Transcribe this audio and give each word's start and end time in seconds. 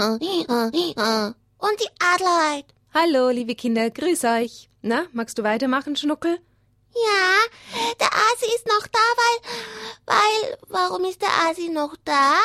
Und 0.00 0.20
die 1.80 1.90
Adelheid. 1.98 2.66
Hallo, 2.94 3.30
liebe 3.30 3.56
Kinder, 3.56 3.90
grüß 3.90 4.22
euch. 4.24 4.70
Na, 4.80 5.06
magst 5.12 5.36
du 5.38 5.42
weitermachen, 5.42 5.96
Schnuckel? 5.96 6.38
Ja, 6.94 7.94
der 7.98 8.06
Asi 8.06 8.46
ist 8.54 8.66
noch 8.68 8.86
da, 8.86 9.00
weil, 9.16 9.40
weil, 10.06 10.58
warum 10.68 11.04
ist 11.04 11.20
der 11.20 11.30
Asi 11.48 11.68
noch 11.68 11.96
da? 12.04 12.36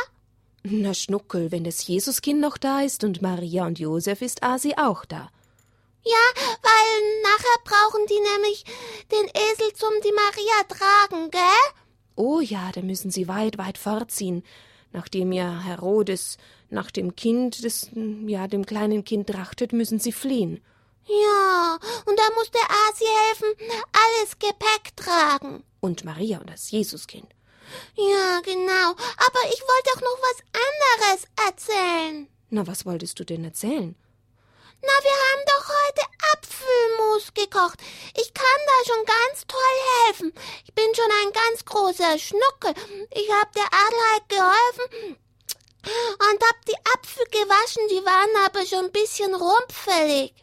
Na, 0.64 0.96
Schnuckel, 0.96 1.52
wenn 1.52 1.64
das 1.64 1.86
Jesuskind 1.86 2.40
noch 2.40 2.58
da 2.58 2.82
ist 2.82 3.04
und 3.04 3.22
Maria 3.22 3.68
und 3.68 3.78
Josef 3.78 4.24
ist 4.24 4.42
Asi 4.42 4.74
auch 4.76 5.06
da. 5.06 5.30
Ja, 6.04 6.26
weil 6.64 7.22
nachher 7.22 7.60
brauchen 7.66 8.08
die 8.08 8.20
nämlich 8.32 8.66
den 9.12 9.28
Esel 9.28 9.74
zum 9.76 9.94
die 10.04 10.12
Maria 10.12 10.64
tragen, 10.70 11.30
gell? 11.30 11.74
Oh 12.16 12.40
ja, 12.40 12.72
da 12.74 12.82
müssen 12.82 13.12
sie 13.12 13.28
weit, 13.28 13.60
weit 13.60 13.78
fortziehen, 13.78 14.44
nachdem 14.92 15.32
ja 15.32 15.60
Herodes 15.60 16.38
nach 16.74 16.92
dem 16.92 17.16
Kind, 17.16 17.64
des, 17.64 17.90
ja, 18.26 18.48
dem 18.48 18.66
kleinen 18.66 19.04
Kind 19.04 19.30
trachtet, 19.30 19.72
müssen 19.72 20.00
sie 20.00 20.12
fliehen. 20.12 20.64
Ja, 21.06 21.78
und 22.06 22.18
da 22.18 22.24
muss 22.36 22.50
der 22.52 22.62
Asi 22.62 23.06
helfen, 23.06 23.70
alles 23.92 24.40
Gepäck 24.40 24.96
tragen. 24.96 25.64
Und 25.82 26.06
Maria 26.06 26.40
und 26.40 26.50
das 26.50 26.72
Jesuskind. 26.72 27.28
Ja, 27.96 28.40
genau. 28.42 28.92
Aber 28.92 29.42
ich 29.52 29.62
wollte 29.62 29.90
auch 29.96 30.02
noch 30.02 30.20
was 30.22 30.44
anderes 30.68 31.28
erzählen. 31.48 32.28
Na, 32.50 32.66
was 32.68 32.86
wolltest 32.86 33.20
du 33.20 33.26
denn 33.26 33.44
erzählen? 33.44 33.96
Na, 34.82 34.90
wir 35.02 35.12
haben 35.12 35.44
doch 35.46 35.70
heute 35.70 36.08
Apfelmus 36.34 37.34
gekocht. 37.34 37.80
Ich 38.16 38.34
kann 38.34 38.46
da 38.66 38.94
schon 38.94 39.06
ganz 39.06 39.48
toll 39.48 39.60
helfen. 40.06 40.34
Ich 40.66 40.74
bin 40.74 40.86
schon 40.94 41.12
ein 41.24 41.32
ganz 41.32 41.66
großer 41.66 42.20
Schnuckel. 42.20 42.74
Ich 43.12 43.30
hab 43.32 43.52
der 43.54 43.66
Adelheid 43.66 44.30
geholfen 44.30 45.18
und 45.86 46.44
hab 46.44 46.66
die 46.66 46.78
Apfel 46.94 47.26
gewaschen. 47.32 47.88
Die 47.90 48.06
waren 48.06 48.46
aber 48.46 48.66
schon 48.66 48.86
ein 48.86 48.92
bisschen 48.92 49.34
rumpfelig. 49.34 50.34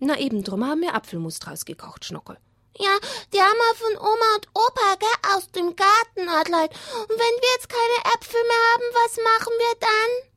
Na, 0.00 0.18
eben 0.18 0.44
drum 0.44 0.64
haben 0.64 0.80
wir 0.80 0.94
Apfelmus 0.94 1.38
draus 1.38 1.64
gekocht, 1.64 2.04
Schnuckel. 2.04 2.38
Ja, 2.78 2.96
die 3.32 3.40
haben 3.40 3.58
wir 3.58 3.74
von 3.74 3.96
Oma 3.96 4.34
und 4.36 4.48
Opa, 4.54 4.94
gell, 5.00 5.34
aus 5.34 5.50
dem 5.50 5.74
Garten, 5.74 6.28
Adelheid. 6.28 6.70
Und 6.70 7.10
wenn 7.10 7.18
wir 7.18 7.50
jetzt 7.56 7.68
keine 7.68 8.14
Äpfel 8.14 8.40
mehr 8.40 8.64
haben, 8.72 8.84
was 8.94 9.16
machen 9.16 9.52
wir 9.58 9.74
dann? 9.80 10.30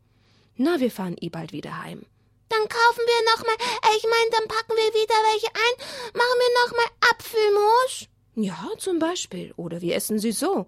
Na, 0.55 0.79
wir 0.79 0.89
fahren 0.89 1.17
eh 1.21 1.29
bald 1.29 1.51
wieder 1.51 1.83
heim. 1.83 2.05
Dann 2.49 2.67
kaufen 2.67 3.03
wir 3.05 3.31
noch 3.31 3.45
mal, 3.45 3.55
äh, 3.55 3.95
ich 3.95 4.03
meine, 4.03 4.29
dann 4.31 4.47
packen 4.47 4.75
wir 4.75 4.93
wieder 4.93 5.15
welche 5.31 5.47
ein, 5.47 5.75
machen 6.13 6.39
wir 6.39 6.65
noch 6.65 6.77
mal 6.77 6.89
Apfelmus. 7.11 8.07
Ja, 8.35 8.69
zum 8.77 8.99
Beispiel. 8.99 9.53
Oder 9.55 9.81
wir 9.81 9.95
essen 9.95 10.17
sie 10.19 10.31
so. 10.31 10.65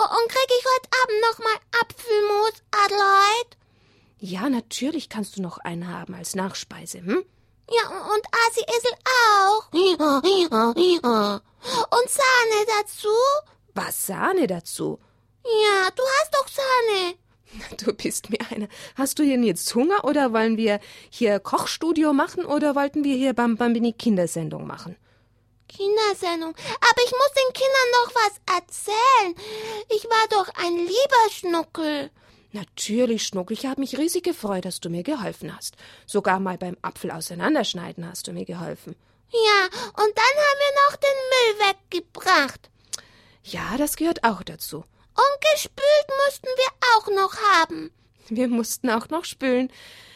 Oh, 0.00 0.02
und 0.02 0.28
krieg 0.30 0.50
ich 0.58 0.64
heute 0.64 0.88
Abend 1.02 1.20
noch 1.20 1.38
mal 1.44 1.58
Apfelmus, 1.82 2.52
Adelheid? 2.70 3.56
Ja, 4.18 4.48
natürlich 4.48 5.10
kannst 5.10 5.36
du 5.36 5.42
noch 5.42 5.58
einen 5.58 5.88
haben 5.88 6.14
als 6.14 6.34
Nachspeise, 6.34 7.00
hm? 7.00 7.22
Ja, 7.70 7.82
und 7.88 8.26
Asi 8.48 8.62
Esel 8.62 8.92
auch. 9.04 9.70
Und 11.90 12.10
Sahne 12.10 12.66
dazu? 12.78 13.08
Was 13.74 14.06
Sahne 14.06 14.46
dazu? 14.46 14.98
Ja, 15.44 15.90
du 15.94 16.02
hast 16.02 16.34
doch 16.34 16.48
Sahne. 16.48 17.14
Du 17.84 17.92
bist 17.92 18.30
mir 18.30 18.38
einer. 18.50 18.68
Hast 18.94 19.18
du 19.18 19.24
denn 19.24 19.42
jetzt 19.42 19.74
Hunger 19.74 20.04
oder 20.04 20.32
wollen 20.32 20.56
wir 20.56 20.80
hier 21.10 21.40
Kochstudio 21.40 22.14
machen 22.14 22.46
oder 22.46 22.74
wollten 22.74 23.04
wir 23.04 23.16
hier 23.16 23.34
Bam 23.34 23.56
Bambini 23.56 23.92
Kindersendung 23.92 24.66
machen? 24.66 24.96
Kindersendung. 25.70 26.50
Aber 26.50 27.02
ich 27.04 27.12
muss 27.12 27.32
den 27.32 27.52
Kindern 27.52 27.90
noch 27.98 28.14
was 28.14 28.56
erzählen. 28.56 29.34
Ich 29.88 30.04
war 30.04 30.26
doch 30.30 30.48
ein 30.62 30.76
lieber 30.76 31.30
Schnuckel. 31.30 32.10
Natürlich, 32.52 33.26
Schnuckel. 33.26 33.56
Ich 33.56 33.66
habe 33.66 33.80
mich 33.80 33.96
riesig 33.96 34.24
gefreut, 34.24 34.64
dass 34.64 34.80
du 34.80 34.90
mir 34.90 35.04
geholfen 35.04 35.56
hast. 35.56 35.76
Sogar 36.06 36.40
mal 36.40 36.58
beim 36.58 36.76
Apfel 36.82 37.10
auseinanderschneiden 37.10 38.08
hast 38.08 38.26
du 38.26 38.32
mir 38.32 38.44
geholfen. 38.44 38.96
Ja, 39.32 39.64
und 39.64 40.12
dann 40.16 40.34
haben 40.44 40.60
wir 40.64 40.74
noch 40.88 40.96
den 40.96 41.18
Müll 41.30 41.68
weggebracht. 41.68 42.70
Ja, 43.44 43.76
das 43.78 43.96
gehört 43.96 44.24
auch 44.24 44.42
dazu. 44.42 44.78
Und 44.78 45.52
gespült 45.52 46.06
mussten 46.26 46.48
wir 46.48 46.70
auch 46.96 47.06
noch 47.08 47.36
haben. 47.54 47.92
Wir 48.28 48.48
mussten 48.48 48.90
auch 48.90 49.08
noch 49.08 49.24
spülen. 49.24 49.70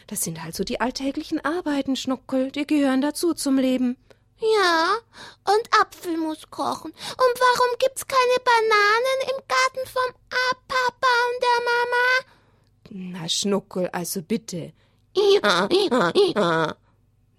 Das 0.07 0.23
sind 0.23 0.43
halt 0.43 0.55
so 0.55 0.63
die 0.63 0.81
alltäglichen 0.81 1.43
Arbeiten, 1.43 1.95
Schnuckel, 1.95 2.51
die 2.51 2.67
gehören 2.67 3.01
dazu 3.01 3.33
zum 3.33 3.57
Leben. 3.57 3.97
Ja, 4.39 4.97
und 5.45 5.81
Apfelmus 5.81 6.49
kochen. 6.49 6.91
Und 6.91 6.95
warum 7.39 7.77
gibt's 7.79 8.05
keine 8.05 8.39
Bananen 8.43 9.19
im 9.31 9.43
Garten 9.47 9.89
vom 9.89 10.15
A 10.29 10.55
Papa 10.67 11.07
und 11.29 11.43
der 11.43 11.59
Mama? 11.71 13.19
Na, 13.19 13.29
Schnuckel, 13.29 13.89
also 13.89 14.21
bitte. 14.21 14.73
Ja, 15.15 15.69
ja, 15.71 16.11
ja. 16.35 16.75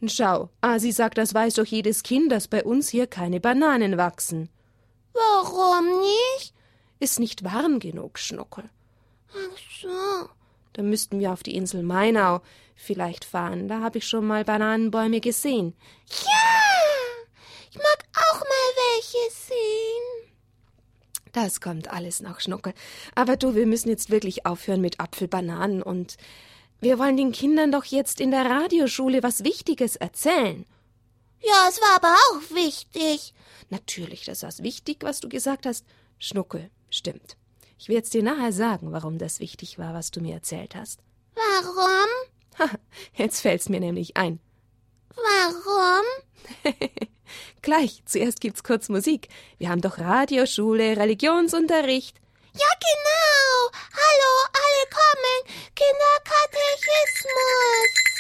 Schau, 0.06 0.50
Asi 0.60 0.92
sagt, 0.92 1.18
das 1.18 1.34
weiß 1.34 1.54
doch 1.54 1.66
jedes 1.66 2.02
Kind, 2.02 2.32
dass 2.32 2.48
bei 2.48 2.64
uns 2.64 2.88
hier 2.88 3.06
keine 3.06 3.40
Bananen 3.40 3.96
wachsen. 3.96 4.48
Warum 5.12 6.00
nicht? 6.00 6.54
Ist 6.98 7.18
nicht 7.18 7.44
warm 7.44 7.78
genug, 7.78 8.18
Schnuckel. 8.18 8.70
Ach 9.30 9.58
so. 9.80 10.28
Da 10.72 10.82
müssten 10.82 11.20
wir 11.20 11.32
auf 11.32 11.42
die 11.42 11.54
Insel 11.54 11.82
Mainau 11.82 12.40
vielleicht 12.76 13.24
fahren. 13.24 13.66
Da 13.66 13.80
habe 13.80 13.98
ich 13.98 14.06
schon 14.06 14.26
mal 14.26 14.44
Bananenbäume 14.44 15.20
gesehen. 15.20 15.74
Ja, 16.08 17.26
ich 17.70 17.76
mag 17.76 18.04
auch 18.14 18.40
mal 18.40 18.70
welche 18.94 19.34
sehen. 19.34 20.26
Das 21.32 21.60
kommt 21.60 21.90
alles 21.90 22.20
noch, 22.20 22.40
Schnuckel. 22.40 22.72
Aber 23.14 23.36
du, 23.36 23.54
wir 23.54 23.66
müssen 23.66 23.88
jetzt 23.88 24.10
wirklich 24.10 24.46
aufhören 24.46 24.80
mit 24.80 25.00
Apfelbananen 25.00 25.82
und 25.82 26.16
wir 26.80 26.98
wollen 26.98 27.16
den 27.16 27.32
Kindern 27.32 27.72
doch 27.72 27.84
jetzt 27.84 28.20
in 28.20 28.30
der 28.30 28.44
Radioschule 28.44 29.22
was 29.22 29.44
Wichtiges 29.44 29.96
erzählen. 29.96 30.64
Ja, 31.42 31.68
es 31.68 31.80
war 31.80 31.96
aber 31.96 32.14
auch 32.14 32.54
wichtig. 32.54 33.34
Natürlich, 33.70 34.24
das 34.24 34.42
war 34.42 34.52
wichtig, 34.58 34.98
was 35.02 35.20
du 35.20 35.28
gesagt 35.28 35.66
hast. 35.66 35.84
Schnuckel, 36.18 36.70
stimmt. 36.90 37.36
Ich 37.78 37.88
werde 37.88 38.02
es 38.02 38.10
dir 38.10 38.22
nachher 38.22 38.52
sagen, 38.52 38.92
warum 38.92 39.18
das 39.18 39.40
wichtig 39.40 39.78
war, 39.78 39.92
was 39.92 40.10
du 40.10 40.20
mir 40.20 40.34
erzählt 40.34 40.74
hast. 40.74 41.00
Warum? 41.34 42.08
Jetzt 43.14 43.40
fällt's 43.40 43.68
mir 43.68 43.80
nämlich 43.80 44.16
ein. 44.16 44.38
Warum? 45.14 46.04
Gleich, 47.62 48.02
zuerst 48.04 48.40
gibt's 48.40 48.62
kurz 48.62 48.88
Musik. 48.88 49.28
Wir 49.58 49.70
haben 49.70 49.80
doch 49.80 49.98
Radioschule, 49.98 50.96
Religionsunterricht. 50.96 52.16
Ja, 52.52 52.68
genau. 52.80 53.70
Hallo, 53.92 54.46
alle 54.54 54.86
kommen. 54.90 55.42
Kinderkatechismus. 55.74 58.15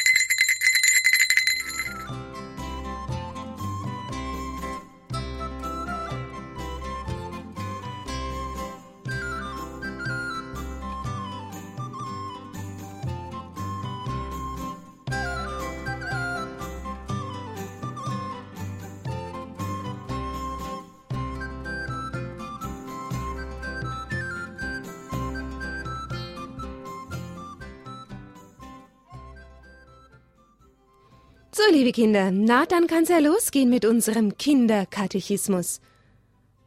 So, 31.56 31.62
liebe 31.72 31.92
Kinder, 31.92 32.30
na, 32.30 32.66
dann 32.66 32.86
kann's 32.86 33.08
ja 33.08 33.18
losgehen 33.18 33.70
mit 33.70 33.84
unserem 33.86 34.36
Kinderkatechismus. 34.36 35.80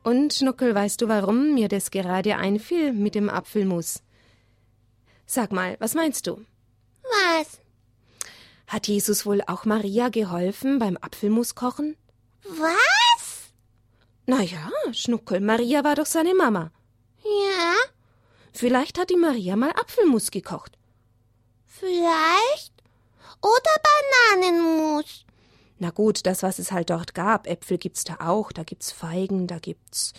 Und, 0.03 0.33
Schnuckel, 0.33 0.73
weißt 0.73 1.01
du, 1.01 1.07
warum 1.07 1.53
mir 1.53 1.67
das 1.67 1.91
gerade 1.91 2.37
einfiel 2.37 2.93
mit 2.93 3.13
dem 3.13 3.29
Apfelmus? 3.29 4.01
Sag 5.27 5.51
mal, 5.51 5.75
was 5.79 5.93
meinst 5.93 6.25
du? 6.25 6.43
Was? 7.03 7.59
Hat 8.65 8.87
Jesus 8.87 9.25
wohl 9.25 9.41
auch 9.45 9.65
Maria 9.65 10.09
geholfen 10.09 10.79
beim 10.79 10.97
Apfelmus 10.97 11.53
kochen? 11.53 11.95
Was? 12.43 13.51
Na 14.25 14.41
ja, 14.41 14.71
Schnuckel, 14.91 15.39
Maria 15.39 15.83
war 15.83 15.95
doch 15.95 16.05
seine 16.07 16.33
Mama. 16.33 16.71
Ja, 17.23 17.75
Vielleicht 18.53 18.97
hat 18.97 19.11
die 19.11 19.17
Maria 19.17 19.55
mal 19.55 19.71
Apfelmus 19.71 20.31
gekocht. 20.31 20.77
vielleicht. 21.67 22.73
Oder 23.41 24.41
Bananenmus. 24.41 25.25
Na 25.77 25.91
gut, 25.91 26.25
das, 26.25 26.43
was 26.43 26.59
es 26.59 26.71
halt 26.71 26.89
dort 26.89 27.15
gab. 27.15 27.47
Äpfel 27.47 27.77
gibt's 27.77 28.03
da 28.03 28.17
auch, 28.19 28.51
da 28.51 28.63
gibt's 28.63 28.91
Feigen, 28.91 29.47
da 29.47 29.59
gibt's. 29.59 30.13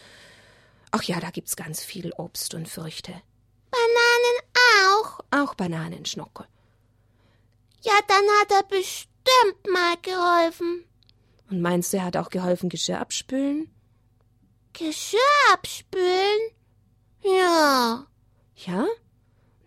Ach 0.90 1.02
ja, 1.02 1.20
da 1.20 1.30
gibt's 1.30 1.54
ganz 1.54 1.84
viel 1.84 2.12
Obst 2.16 2.54
und 2.54 2.68
Früchte. 2.68 3.12
Bananen 3.70 4.98
auch. 5.02 5.20
Auch 5.30 5.54
Bananen, 5.54 6.06
Schnuckel. 6.06 6.46
Ja, 7.82 7.92
dann 8.08 8.24
hat 8.40 8.52
er 8.52 8.62
bestimmt 8.64 9.72
mal 9.72 9.96
geholfen. 10.02 10.84
Und 11.50 11.60
meinst 11.60 11.92
du, 11.92 11.98
er 11.98 12.06
hat 12.06 12.16
auch 12.16 12.30
geholfen, 12.30 12.68
Geschirr 12.68 13.00
abspülen? 13.00 13.70
Geschirr 14.72 15.18
abspülen? 15.52 16.40
Ja. 17.22 18.06
Ja? 18.56 18.86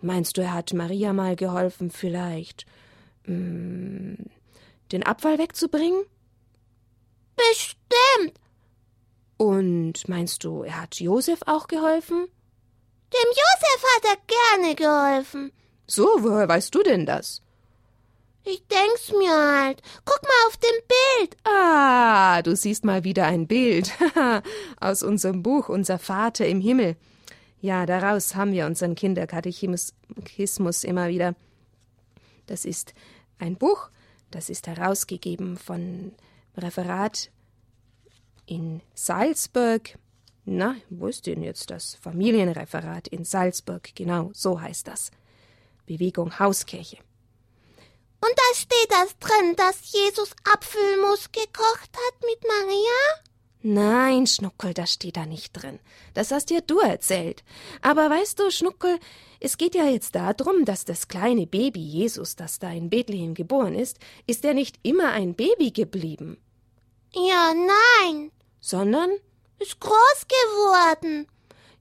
Meinst 0.01 0.37
du, 0.37 0.41
er 0.41 0.53
hat 0.53 0.73
Maria 0.73 1.13
mal 1.13 1.35
geholfen, 1.35 1.91
vielleicht 1.91 2.65
den 3.25 5.03
Abfall 5.03 5.37
wegzubringen? 5.37 6.03
Bestimmt. 7.35 8.39
Und 9.37 10.07
meinst 10.07 10.43
du, 10.43 10.63
er 10.63 10.81
hat 10.81 10.99
Josef 10.99 11.39
auch 11.45 11.67
geholfen? 11.67 12.27
Dem 13.13 13.29
Josef 13.29 13.83
hat 13.95 14.05
er 14.05 14.17
gerne 14.61 14.75
geholfen. 14.75 15.51
So, 15.87 16.07
woher 16.19 16.47
weißt 16.47 16.73
du 16.73 16.83
denn 16.83 17.05
das? 17.05 17.41
Ich 18.45 18.63
denk's 18.67 19.11
mir 19.17 19.31
halt. 19.31 19.81
Guck 20.03 20.21
mal 20.23 20.47
auf 20.47 20.57
dem 20.57 20.81
Bild. 20.87 21.37
Ah, 21.45 22.41
du 22.41 22.55
siehst 22.55 22.83
mal 22.83 23.03
wieder 23.03 23.25
ein 23.25 23.47
Bild 23.47 23.91
aus 24.81 25.01
unserem 25.01 25.43
Buch 25.43 25.69
Unser 25.69 25.97
Vater 25.97 26.45
im 26.45 26.59
Himmel. 26.59 26.97
Ja, 27.61 27.85
daraus 27.85 28.35
haben 28.35 28.51
wir 28.51 28.65
unseren 28.65 28.95
Kinderkatechismus 28.95 29.93
immer 30.83 31.07
wieder. 31.07 31.35
Das 32.47 32.65
ist 32.65 32.93
ein 33.43 33.57
Buch, 33.57 33.89
das 34.31 34.49
ist 34.49 34.67
herausgegeben 34.67 35.57
von 35.57 36.13
Referat 36.57 37.29
in 38.45 38.81
Salzburg. 38.95 39.97
Na, 40.45 40.75
wo 40.89 41.07
ist 41.07 41.27
denn 41.27 41.43
jetzt 41.43 41.69
das 41.69 41.95
Familienreferat 41.95 43.07
in 43.09 43.25
Salzburg? 43.25 43.89
Genau, 43.95 44.31
so 44.33 44.59
heißt 44.59 44.87
das. 44.87 45.11
Bewegung 45.85 46.39
Hauskirche. 46.39 46.97
Und 48.21 48.31
da 48.35 48.55
steht 48.55 48.89
das 48.89 49.17
drin, 49.19 49.55
dass 49.57 49.91
Jesus 49.91 50.31
Apfelmus 50.45 51.29
gekocht 51.33 51.91
hat 51.93 52.15
mit 52.21 52.41
Maria? 52.47 53.32
Nein, 53.65 54.27
Schnuckel, 54.27 54.73
das 54.73 54.91
steht 54.91 55.15
da 55.15 55.25
nicht 55.25 55.53
drin. 55.53 55.79
Das 56.13 56.31
hast 56.31 56.49
dir 56.49 56.59
du 56.59 56.79
erzählt. 56.79 57.45
Aber 57.81 58.09
weißt 58.09 58.37
du, 58.37 58.51
Schnuckel, 58.51 58.99
es 59.39 59.57
geht 59.57 59.73
ja 59.73 59.85
jetzt 59.85 60.15
darum, 60.15 60.65
dass 60.65 60.83
das 60.83 61.07
kleine 61.07 61.47
Baby 61.47 61.79
Jesus, 61.79 62.35
das 62.35 62.59
da 62.59 62.69
in 62.71 62.89
Bethlehem 62.89 63.33
geboren 63.33 63.73
ist, 63.73 63.99
ist 64.27 64.43
er 64.43 64.53
nicht 64.53 64.79
immer 64.83 65.11
ein 65.13 65.33
Baby 65.33 65.71
geblieben. 65.71 66.37
Ja, 67.13 67.53
nein. 67.53 68.31
Sondern? 68.59 69.11
Ist 69.59 69.79
groß 69.79 70.27
geworden. 70.27 71.27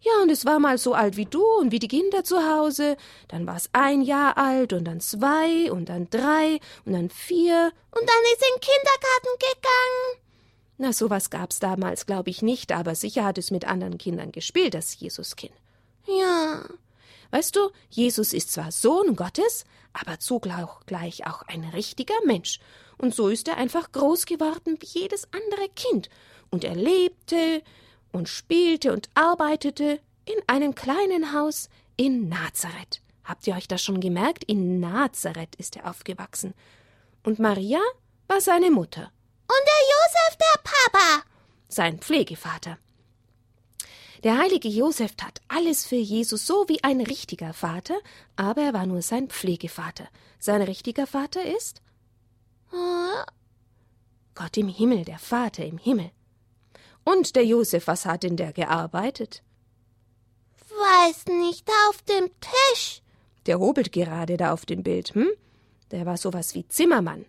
Ja, 0.02 0.22
und 0.22 0.30
es 0.30 0.44
war 0.44 0.60
mal 0.60 0.78
so 0.78 0.94
alt 0.94 1.16
wie 1.16 1.26
du 1.26 1.44
und 1.58 1.72
wie 1.72 1.80
die 1.80 1.88
Kinder 1.88 2.22
zu 2.22 2.48
Hause. 2.48 2.96
Dann 3.26 3.44
war 3.44 3.56
es 3.56 3.70
ein 3.72 4.02
Jahr 4.02 4.38
alt 4.38 4.72
und 4.72 4.84
dann 4.84 5.00
zwei 5.00 5.70
und 5.72 5.88
dann 5.88 6.08
drei 6.10 6.60
und 6.84 6.92
dann 6.92 7.10
vier. 7.10 7.72
Und 7.90 8.08
dann 8.08 8.32
ist 8.32 8.42
in 8.42 8.54
den 8.54 8.60
Kindergarten 8.60 9.38
gegangen. 9.40 10.21
Na, 10.78 10.92
sowas 10.92 11.30
gab's 11.30 11.60
damals, 11.60 12.06
glaube 12.06 12.30
ich 12.30 12.42
nicht, 12.42 12.72
aber 12.72 12.94
sicher 12.94 13.24
hat 13.24 13.38
es 13.38 13.50
mit 13.50 13.66
anderen 13.66 13.98
Kindern 13.98 14.32
gespielt, 14.32 14.74
das 14.74 14.98
Jesuskind. 14.98 15.52
Ja. 16.06 16.64
Weißt 17.30 17.56
du, 17.56 17.70
Jesus 17.90 18.32
ist 18.32 18.52
zwar 18.52 18.72
Sohn 18.72 19.16
Gottes, 19.16 19.64
aber 19.92 20.18
zugleich 20.18 21.26
auch 21.26 21.42
ein 21.42 21.64
richtiger 21.64 22.14
Mensch. 22.26 22.58
Und 22.98 23.14
so 23.14 23.28
ist 23.28 23.48
er 23.48 23.56
einfach 23.56 23.92
groß 23.92 24.26
geworden 24.26 24.76
wie 24.80 25.00
jedes 25.00 25.28
andere 25.32 25.68
Kind. 25.74 26.08
Und 26.50 26.64
er 26.64 26.74
lebte 26.74 27.62
und 28.12 28.28
spielte 28.28 28.92
und 28.92 29.08
arbeitete 29.14 30.00
in 30.24 30.36
einem 30.46 30.74
kleinen 30.74 31.32
Haus 31.32 31.68
in 31.96 32.28
Nazareth. 32.28 33.00
Habt 33.24 33.46
ihr 33.46 33.54
euch 33.54 33.68
das 33.68 33.82
schon 33.82 34.00
gemerkt? 34.00 34.44
In 34.44 34.80
Nazareth 34.80 35.54
ist 35.56 35.76
er 35.76 35.88
aufgewachsen. 35.88 36.54
Und 37.22 37.38
Maria 37.38 37.80
war 38.28 38.40
seine 38.40 38.70
Mutter. 38.70 39.10
Und 39.52 39.64
der 39.66 39.82
Josef 39.94 40.38
der 40.38 40.60
Papa. 40.70 41.22
Sein 41.68 41.98
Pflegevater. 41.98 42.78
Der 44.24 44.38
heilige 44.38 44.68
Josef 44.68 45.16
tat 45.16 45.40
alles 45.48 45.84
für 45.84 45.96
Jesus 45.96 46.46
so 46.46 46.68
wie 46.68 46.82
ein 46.84 47.00
richtiger 47.00 47.52
Vater, 47.52 47.98
aber 48.36 48.62
er 48.62 48.72
war 48.72 48.86
nur 48.86 49.02
sein 49.02 49.28
Pflegevater. 49.28 50.08
Sein 50.38 50.62
richtiger 50.62 51.06
Vater 51.06 51.44
ist 51.44 51.82
oh. 52.72 53.24
Gott 54.34 54.56
im 54.56 54.68
Himmel, 54.68 55.04
der 55.04 55.18
Vater 55.18 55.66
im 55.66 55.76
Himmel. 55.76 56.10
Und 57.04 57.36
der 57.36 57.44
Josef, 57.44 57.88
was 57.88 58.06
hat 58.06 58.22
denn 58.22 58.36
der 58.36 58.52
gearbeitet? 58.52 59.42
Weiß 60.70 61.26
nicht, 61.26 61.68
auf 61.88 62.00
dem 62.02 62.30
Tisch. 62.40 63.02
Der 63.46 63.58
hobelt 63.58 63.92
gerade 63.92 64.36
da 64.36 64.52
auf 64.52 64.64
dem 64.64 64.82
Bild, 64.82 65.14
hm? 65.14 65.28
Der 65.90 66.06
war 66.06 66.16
sowas 66.16 66.54
wie 66.54 66.66
Zimmermann. 66.68 67.26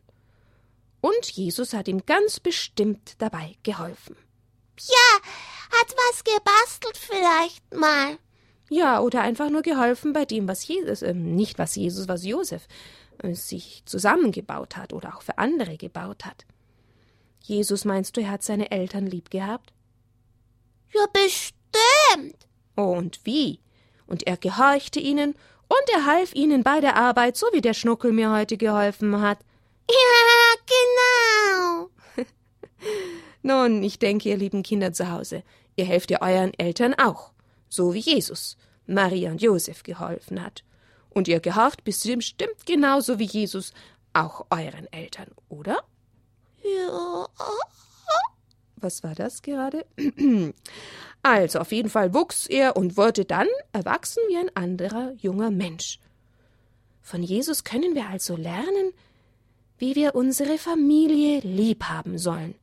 Und 1.03 1.31
Jesus 1.31 1.73
hat 1.73 1.89
ihm 1.89 2.05
ganz 2.05 2.39
bestimmt 2.39 3.15
dabei 3.17 3.57
geholfen. 3.63 4.15
Ja, 4.79 5.29
hat 5.77 5.93
was 5.97 6.23
gebastelt 6.23 6.97
vielleicht 6.97 7.73
mal. 7.73 8.17
Ja, 8.69 9.01
oder 9.01 9.19
einfach 9.21 9.49
nur 9.49 9.63
geholfen 9.63 10.13
bei 10.13 10.23
dem, 10.23 10.47
was 10.47 10.65
Jesus, 10.65 11.01
äh, 11.01 11.13
nicht 11.13 11.59
was 11.59 11.75
Jesus, 11.75 12.07
was 12.07 12.23
Josef 12.23 12.69
äh, 13.17 13.33
sich 13.33 13.83
zusammengebaut 13.85 14.77
hat 14.77 14.93
oder 14.93 15.13
auch 15.13 15.23
für 15.23 15.37
andere 15.37 15.75
gebaut 15.75 16.23
hat. 16.23 16.45
Jesus, 17.41 17.83
meinst 17.83 18.15
du, 18.15 18.21
er 18.21 18.31
hat 18.31 18.43
seine 18.43 18.71
Eltern 18.71 19.05
lieb 19.05 19.29
gehabt? 19.29 19.73
Ja, 20.93 21.05
bestimmt. 21.11 22.47
Oh, 22.77 22.93
und 22.93 23.19
wie? 23.25 23.59
Und 24.07 24.25
er 24.25 24.37
gehorchte 24.37 25.01
ihnen 25.01 25.35
und 25.67 25.89
er 25.93 26.05
half 26.05 26.33
ihnen 26.33 26.63
bei 26.63 26.79
der 26.79 26.95
Arbeit, 26.95 27.35
so 27.35 27.47
wie 27.51 27.59
der 27.61 27.73
Schnuckel 27.73 28.13
mir 28.13 28.31
heute 28.31 28.55
geholfen 28.55 29.19
hat. 29.19 29.39
Ja, 29.89 31.87
genau. 32.15 32.25
Nun, 33.41 33.83
ich 33.83 33.99
denke, 33.99 34.29
ihr 34.29 34.37
lieben 34.37 34.63
Kinder 34.63 34.93
zu 34.93 35.11
Hause, 35.11 35.43
ihr 35.75 35.85
helft 35.85 36.11
ihr 36.11 36.21
euren 36.21 36.53
Eltern 36.57 36.93
auch, 36.93 37.31
so 37.69 37.93
wie 37.93 37.99
Jesus 37.99 38.57
Maria 38.85 39.31
und 39.31 39.41
Josef 39.41 39.83
geholfen 39.83 40.41
hat. 40.41 40.63
Und 41.09 41.27
ihr 41.27 41.39
gehorcht 41.39 41.83
bestimmt 41.83 42.65
genauso 42.65 43.19
wie 43.19 43.25
Jesus 43.25 43.71
auch 44.13 44.45
euren 44.49 44.91
Eltern, 44.91 45.27
oder? 45.49 45.83
Ja. 46.63 47.27
Was 48.77 49.03
war 49.03 49.15
das 49.15 49.41
gerade? 49.41 49.85
Also, 51.25 51.59
auf 51.59 51.71
jeden 51.71 51.87
Fall 51.87 52.13
wuchs 52.13 52.47
er 52.47 52.75
und 52.75 52.97
wurde 52.97 53.23
dann 53.23 53.47
erwachsen 53.71 54.21
wie 54.27 54.35
ein 54.35 54.53
anderer 54.57 55.13
junger 55.13 55.51
Mensch. 55.51 55.99
Von 57.01 57.23
Jesus 57.23 57.63
können 57.63 57.95
wir 57.95 58.09
also 58.09 58.35
lernen, 58.35 58.91
wie 59.83 59.95
wir 59.95 60.15
unsere 60.15 60.57
Familie 60.57 61.41
lieb 61.41 61.83
haben 61.83 62.17
sollen. 62.17 62.55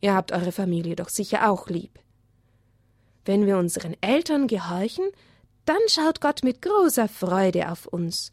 Ihr 0.00 0.14
habt 0.14 0.30
eure 0.30 0.52
Familie 0.52 0.94
doch 0.94 1.08
sicher 1.08 1.50
auch 1.50 1.68
lieb. 1.68 1.98
Wenn 3.24 3.46
wir 3.46 3.58
unseren 3.58 3.96
Eltern 4.00 4.46
gehorchen, 4.46 5.06
dann 5.64 5.80
schaut 5.88 6.20
Gott 6.20 6.44
mit 6.44 6.62
großer 6.62 7.08
Freude 7.08 7.72
auf 7.72 7.86
uns. 7.86 8.30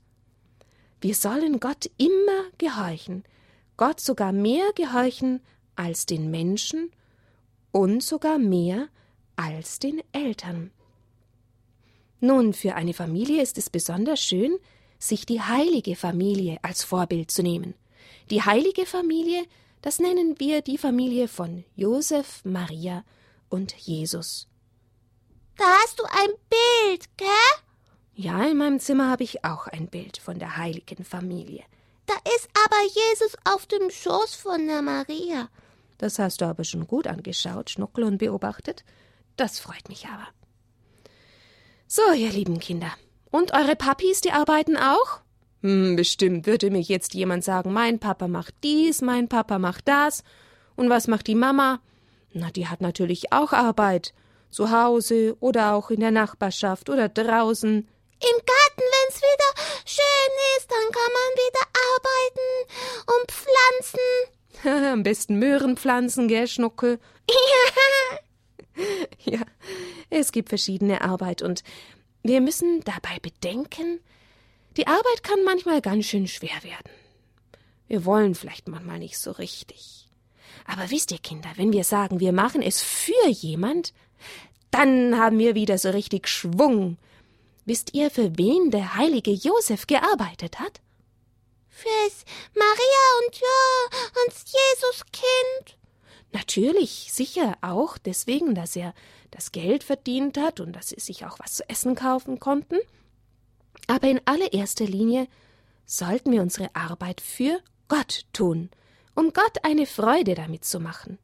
Wir 1.02 1.16
sollen 1.16 1.60
Gott 1.60 1.90
immer 1.98 2.44
gehorchen, 2.60 3.24
Gott 3.78 4.00
sogar 4.00 4.32
mehr 4.32 4.68
gehorchen 4.76 5.42
als 5.76 6.06
den 6.06 6.30
Menschen 6.30 6.92
und 7.72 8.04
sogar 8.04 8.38
mehr 8.38 8.90
als 9.36 9.80
den 9.80 10.04
Eltern. 10.12 10.70
Nun, 12.20 12.54
für 12.54 12.76
eine 12.76 12.94
Familie 12.94 13.42
ist 13.42 13.58
es 13.58 13.72
besonders 13.72 14.22
schön, 14.22 14.56
sich 15.00 15.26
die 15.26 15.42
heilige 15.42 15.96
Familie 15.96 16.60
als 16.62 16.84
Vorbild 16.84 17.32
zu 17.32 17.42
nehmen. 17.42 17.74
Die 18.30 18.42
heilige 18.42 18.86
Familie, 18.86 19.46
das 19.82 20.00
nennen 20.00 20.40
wir 20.40 20.62
die 20.62 20.78
Familie 20.78 21.28
von 21.28 21.64
Josef, 21.76 22.42
Maria 22.46 23.04
und 23.50 23.74
Jesus. 23.76 24.48
Da 25.58 25.66
hast 25.84 26.00
du 26.00 26.04
ein 26.06 26.30
Bild, 26.50 27.06
gell? 27.18 27.28
Ja, 28.16 28.44
in 28.46 28.58
meinem 28.58 28.80
Zimmer 28.80 29.10
habe 29.10 29.24
ich 29.24 29.44
auch 29.44 29.68
ein 29.68 29.88
Bild 29.88 30.18
von 30.18 30.40
der 30.40 30.58
heiligen 30.58 31.04
Familie. 31.04 31.64
Da 32.06 32.14
ist 32.36 32.50
aber 32.66 32.82
Jesus 32.84 33.36
auf 33.46 33.66
dem 33.66 33.90
Schoß 33.90 34.36
von 34.36 34.68
der 34.68 34.82
Maria. 34.82 35.50
Das 35.98 36.20
hast 36.20 36.42
du 36.42 36.46
aber 36.46 36.64
schon 36.64 36.88
gut 36.88 37.08
angeschaut, 37.08 37.70
Schnuckel 37.70 38.04
und 38.04 38.18
beobachtet. 38.18 38.84
Das 39.36 39.60
freut 39.60 39.90
mich 39.90 40.06
aber. 40.08 40.28
So, 41.88 42.14
ihr 42.14 42.30
lieben 42.32 42.60
Kinder. 42.60 42.92
Und 43.32 43.54
eure 43.54 43.76
Papis, 43.76 44.22
die 44.22 44.32
arbeiten 44.32 44.78
auch? 44.78 45.23
Hm, 45.64 45.96
bestimmt 45.96 46.46
würde 46.46 46.70
mir 46.70 46.82
jetzt 46.82 47.14
jemand 47.14 47.46
sagen, 47.46 47.72
mein 47.72 47.98
Papa 47.98 48.28
macht 48.28 48.54
dies, 48.64 49.02
mein 49.02 49.30
Papa 49.30 49.60
macht 49.60 49.88
das. 49.88 50.24
Und 50.76 50.90
was 50.90 51.08
macht 51.08 51.28
die 51.28 51.36
Mama? 51.36 51.80
Na, 52.34 52.52
die 52.52 52.68
hat 52.68 52.82
natürlich 52.82 53.32
auch 53.32 53.54
Arbeit. 53.54 54.14
Zu 54.50 54.72
Hause 54.72 55.38
oder 55.40 55.74
auch 55.74 55.90
in 55.90 56.02
der 56.02 56.12
Nachbarschaft 56.12 56.90
oder 56.90 57.08
draußen. 57.08 57.70
Im 57.78 58.38
Garten, 58.46 58.82
wenn's 58.82 59.22
wieder 59.22 59.64
schön 59.86 60.34
ist, 60.58 60.70
dann 60.70 60.92
kann 60.92 61.12
man 61.14 61.32
wieder 61.40 61.66
arbeiten 61.96 62.50
und 63.16 63.32
pflanzen. 63.32 64.92
Am 64.94 65.04
besten 65.04 65.40
Möhren 65.40 65.78
pflanzen, 65.78 66.28
gell, 66.28 66.48
Schnuckel? 66.48 67.00
Ja. 69.26 69.38
ja, 69.38 69.42
es 70.10 70.32
gibt 70.32 70.50
verschiedene 70.50 71.02
Arbeit 71.02 71.44
und 71.44 71.64
wir 72.24 72.42
müssen 72.42 72.82
dabei 72.82 73.20
bedenken, 73.22 74.00
die 74.78 74.88
Arbeit 74.88 75.24
kann 75.24 75.44
manchmal 75.44 75.82
ganz 75.82 76.06
schön 76.06 76.28
schwer 76.28 76.64
werden. 76.64 76.92
Wir 77.88 78.06
wollen 78.06 78.36
vielleicht 78.36 78.68
manchmal 78.68 79.00
nicht 79.00 79.18
so 79.18 79.32
richtig. 79.32 80.08
Aber 80.66 80.90
wisst 80.90 81.12
ihr, 81.12 81.20
Kinder, 81.20 81.50
wenn 81.56 81.74
wir 81.74 81.84
sagen, 81.84 82.20
wir 82.20 82.32
machen 82.32 82.62
es 82.62 82.82
für 82.82 83.28
jemand, 83.30 83.94
dann 84.72 85.18
haben 85.20 85.38
wir 85.38 85.56
wieder 85.56 85.78
so 85.78 85.90
richtig 85.90 86.28
Schwung. 86.28 86.98
Wisst 87.66 87.94
ihr, 87.94 88.10
für 88.10 88.38
wen 88.38 88.72
der 88.72 88.96
heilige 88.96 89.32
Josef 89.32 89.88
gearbeitet 89.88 90.60
hat? 90.60 90.82
Fürs 91.70 92.26
Maria 92.56 93.26
und 93.26 93.36
ja, 93.36 94.00
ans 94.22 94.46
Jesuskind. 94.46 95.78
Natürlich, 96.32 97.10
sicher 97.12 97.58
auch 97.62 97.98
deswegen, 97.98 98.56
dass 98.56 98.76
er 98.76 98.94
das 99.32 99.52
Geld 99.52 99.84
verdient 99.84 100.38
hat 100.38 100.60
und 100.60 100.74
dass 100.74 100.90
sie 100.90 101.00
sich 101.00 101.26
auch 101.26 101.40
was 101.40 101.54
zu 101.54 101.70
essen 101.70 101.96
kaufen 101.96 102.40
konnten. 102.40 102.78
Aber 103.88 104.08
in 104.08 104.22
allererster 104.26 104.86
Linie 104.86 105.28
sollten 105.86 106.32
wir 106.32 106.42
unsere 106.42 106.74
Arbeit 106.76 107.22
für 107.22 107.60
Gott 107.88 108.26
tun, 108.34 108.70
um 109.16 109.34
Gott 109.34 109.64
eine 109.64 109.86
Freude 109.86 110.36
damit 110.36 110.66
zu 110.66 110.80
machen. 110.80 111.20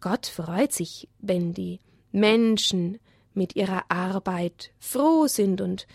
Gott 0.00 0.26
freut 0.26 0.72
sich, 0.72 1.08
wenn 1.18 1.54
die 1.54 1.80
Menschen 2.12 2.98
mit 3.34 3.56
ihrer 3.56 3.84
Arbeit 3.88 4.72
froh 4.78 5.26
sind 5.26 5.60
und 5.60 5.86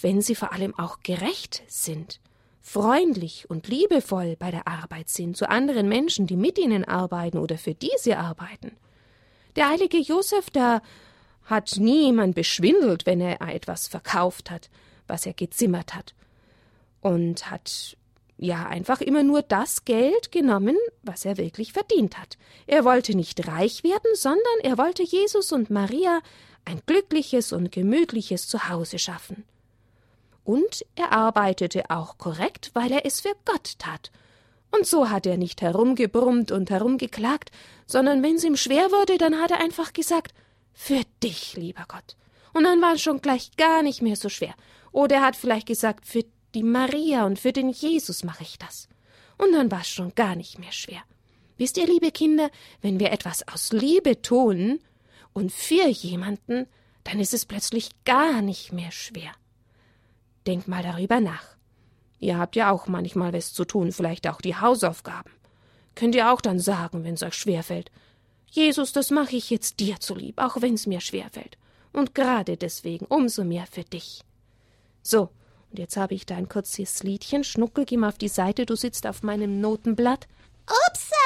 wenn 0.00 0.20
sie 0.20 0.34
vor 0.34 0.52
allem 0.52 0.76
auch 0.78 1.00
gerecht 1.00 1.62
sind, 1.66 2.20
freundlich 2.60 3.50
und 3.50 3.68
liebevoll 3.68 4.36
bei 4.36 4.50
der 4.50 4.66
Arbeit 4.66 5.08
sind 5.08 5.36
zu 5.36 5.50
anderen 5.50 5.88
Menschen, 5.88 6.26
die 6.26 6.36
mit 6.36 6.58
ihnen 6.58 6.84
arbeiten 6.84 7.38
oder 7.38 7.58
für 7.58 7.74
die 7.74 7.90
sie 7.98 8.14
arbeiten. 8.14 8.76
Der 9.56 9.68
heilige 9.68 9.98
Josef, 9.98 10.48
da 10.50 10.80
hat 11.44 11.74
niemand 11.78 12.34
beschwindelt, 12.34 13.04
wenn 13.04 13.20
er 13.20 13.40
etwas 13.40 13.88
verkauft 13.88 14.50
hat, 14.50 14.70
was 15.12 15.26
er 15.26 15.34
gezimmert 15.34 15.94
hat, 15.94 16.14
und 17.02 17.50
hat 17.50 17.98
ja 18.38 18.66
einfach 18.66 19.02
immer 19.02 19.22
nur 19.22 19.42
das 19.42 19.84
Geld 19.84 20.32
genommen, 20.32 20.76
was 21.02 21.26
er 21.26 21.36
wirklich 21.36 21.74
verdient 21.74 22.18
hat. 22.18 22.38
Er 22.66 22.84
wollte 22.86 23.14
nicht 23.14 23.46
reich 23.46 23.84
werden, 23.84 24.10
sondern 24.14 24.58
er 24.62 24.78
wollte 24.78 25.02
Jesus 25.02 25.52
und 25.52 25.68
Maria 25.68 26.20
ein 26.64 26.80
glückliches 26.86 27.52
und 27.52 27.70
gemütliches 27.70 28.48
Zuhause 28.48 28.98
schaffen. 28.98 29.44
Und 30.44 30.84
er 30.96 31.12
arbeitete 31.12 31.90
auch 31.90 32.16
korrekt, 32.16 32.70
weil 32.72 32.90
er 32.90 33.04
es 33.04 33.20
für 33.20 33.34
Gott 33.44 33.78
tat. 33.78 34.10
Und 34.70 34.86
so 34.86 35.10
hat 35.10 35.26
er 35.26 35.36
nicht 35.36 35.60
herumgebrummt 35.60 36.50
und 36.50 36.70
herumgeklagt, 36.70 37.50
sondern 37.86 38.22
wenn 38.22 38.36
es 38.36 38.44
ihm 38.44 38.56
schwer 38.56 38.90
wurde, 38.90 39.18
dann 39.18 39.38
hat 39.40 39.50
er 39.50 39.60
einfach 39.60 39.92
gesagt, 39.92 40.32
für 40.72 41.02
dich, 41.22 41.54
lieber 41.54 41.84
Gott. 41.86 42.16
Und 42.52 42.64
dann 42.64 42.82
war 42.82 42.94
es 42.94 43.02
schon 43.02 43.20
gleich 43.20 43.56
gar 43.56 43.82
nicht 43.82 44.02
mehr 44.02 44.16
so 44.16 44.28
schwer. 44.28 44.54
Oder 44.92 45.16
er 45.16 45.22
hat 45.22 45.36
vielleicht 45.36 45.66
gesagt, 45.66 46.06
für 46.06 46.24
die 46.54 46.62
Maria 46.62 47.24
und 47.24 47.38
für 47.38 47.52
den 47.52 47.70
Jesus 47.70 48.24
mache 48.24 48.42
ich 48.42 48.58
das. 48.58 48.88
Und 49.38 49.52
dann 49.52 49.70
war 49.70 49.80
es 49.80 49.88
schon 49.88 50.14
gar 50.14 50.36
nicht 50.36 50.58
mehr 50.58 50.72
schwer. 50.72 51.02
Wisst 51.56 51.76
ihr, 51.76 51.86
liebe 51.86 52.10
Kinder, 52.10 52.50
wenn 52.80 53.00
wir 53.00 53.12
etwas 53.12 53.46
aus 53.48 53.72
Liebe 53.72 54.20
tun 54.20 54.80
und 55.32 55.52
für 55.52 55.88
jemanden, 55.88 56.66
dann 57.04 57.20
ist 57.20 57.34
es 57.34 57.46
plötzlich 57.46 57.90
gar 58.04 58.42
nicht 58.42 58.72
mehr 58.72 58.90
schwer. 58.90 59.32
Denkt 60.46 60.68
mal 60.68 60.82
darüber 60.82 61.20
nach. 61.20 61.56
Ihr 62.18 62.38
habt 62.38 62.56
ja 62.56 62.70
auch 62.70 62.86
manchmal 62.86 63.32
was 63.32 63.52
zu 63.52 63.64
tun, 63.64 63.92
vielleicht 63.92 64.28
auch 64.28 64.40
die 64.40 64.56
Hausaufgaben. 64.56 65.32
Könnt 65.94 66.14
ihr 66.14 66.32
auch 66.32 66.40
dann 66.40 66.58
sagen, 66.58 67.04
wenn 67.04 67.14
es 67.14 67.22
euch 67.22 67.34
schwerfällt, 67.34 67.90
Jesus, 68.50 68.92
das 68.92 69.10
mache 69.10 69.36
ich 69.36 69.50
jetzt 69.50 69.80
dir 69.80 69.98
zulieb, 69.98 70.38
auch 70.38 70.60
wenn 70.60 70.74
es 70.74 70.86
mir 70.86 71.00
schwerfällt. 71.00 71.56
Und 71.92 72.14
gerade 72.14 72.56
deswegen 72.56 73.06
umso 73.06 73.44
mehr 73.44 73.66
für 73.66 73.84
dich. 73.84 74.22
So, 75.02 75.30
und 75.70 75.78
jetzt 75.78 75.96
habe 75.96 76.14
ich 76.14 76.26
da 76.26 76.36
ein 76.36 76.48
kurzes 76.48 77.02
Liedchen. 77.02 77.44
Schnuckel, 77.44 77.84
geh 77.84 77.96
mal 77.96 78.08
auf 78.08 78.18
die 78.18 78.28
Seite, 78.28 78.66
du 78.66 78.76
sitzt 78.76 79.06
auf 79.06 79.22
meinem 79.22 79.60
Notenblatt. 79.60 80.28
Upsa! 80.66 81.16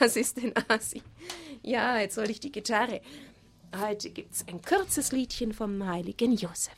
Was 0.00 0.16
ist 0.16 0.36
denn 0.36 0.52
Asi? 0.68 1.02
Ja, 1.62 1.98
jetzt 1.98 2.14
soll 2.14 2.30
ich 2.30 2.40
die 2.40 2.52
Gitarre. 2.52 3.00
Heute 3.78 4.10
gibt's 4.10 4.44
ein 4.48 4.62
kurzes 4.62 5.12
Liedchen 5.12 5.52
vom 5.52 5.86
heiligen 5.86 6.32
Josef. 6.32 6.72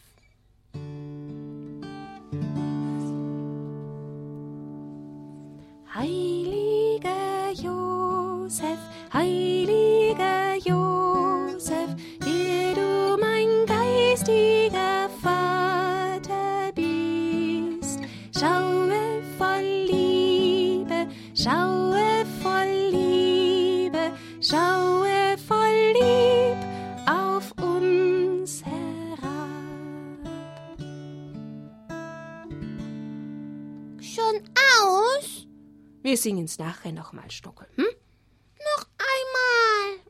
Singen's 36.20 36.58
nachher 36.58 36.92
nochmal, 36.92 37.30
Stuckel, 37.30 37.66
hm? 37.76 37.84
Noch 37.84 38.86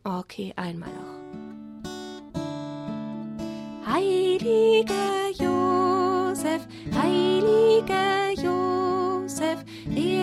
einmal. 0.04 0.20
Okay, 0.20 0.52
einmal 0.56 0.90
noch. 0.90 1.20
Heiliger 3.86 5.30
Josef, 5.30 6.66
heiliger 6.94 8.30
Josef, 8.32 9.64
der 9.86 10.19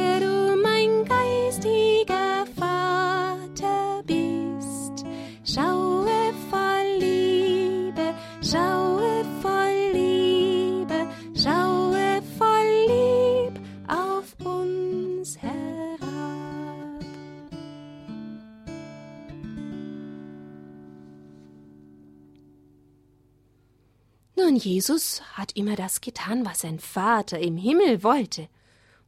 Jesus 24.68 25.22
hat 25.32 25.54
immer 25.56 25.78
das 25.78 26.02
getan, 26.02 26.46
was 26.46 26.60
sein 26.60 26.80
Vater 26.80 27.40
im 27.40 27.56
Himmel 27.56 28.04
wollte. 28.04 28.50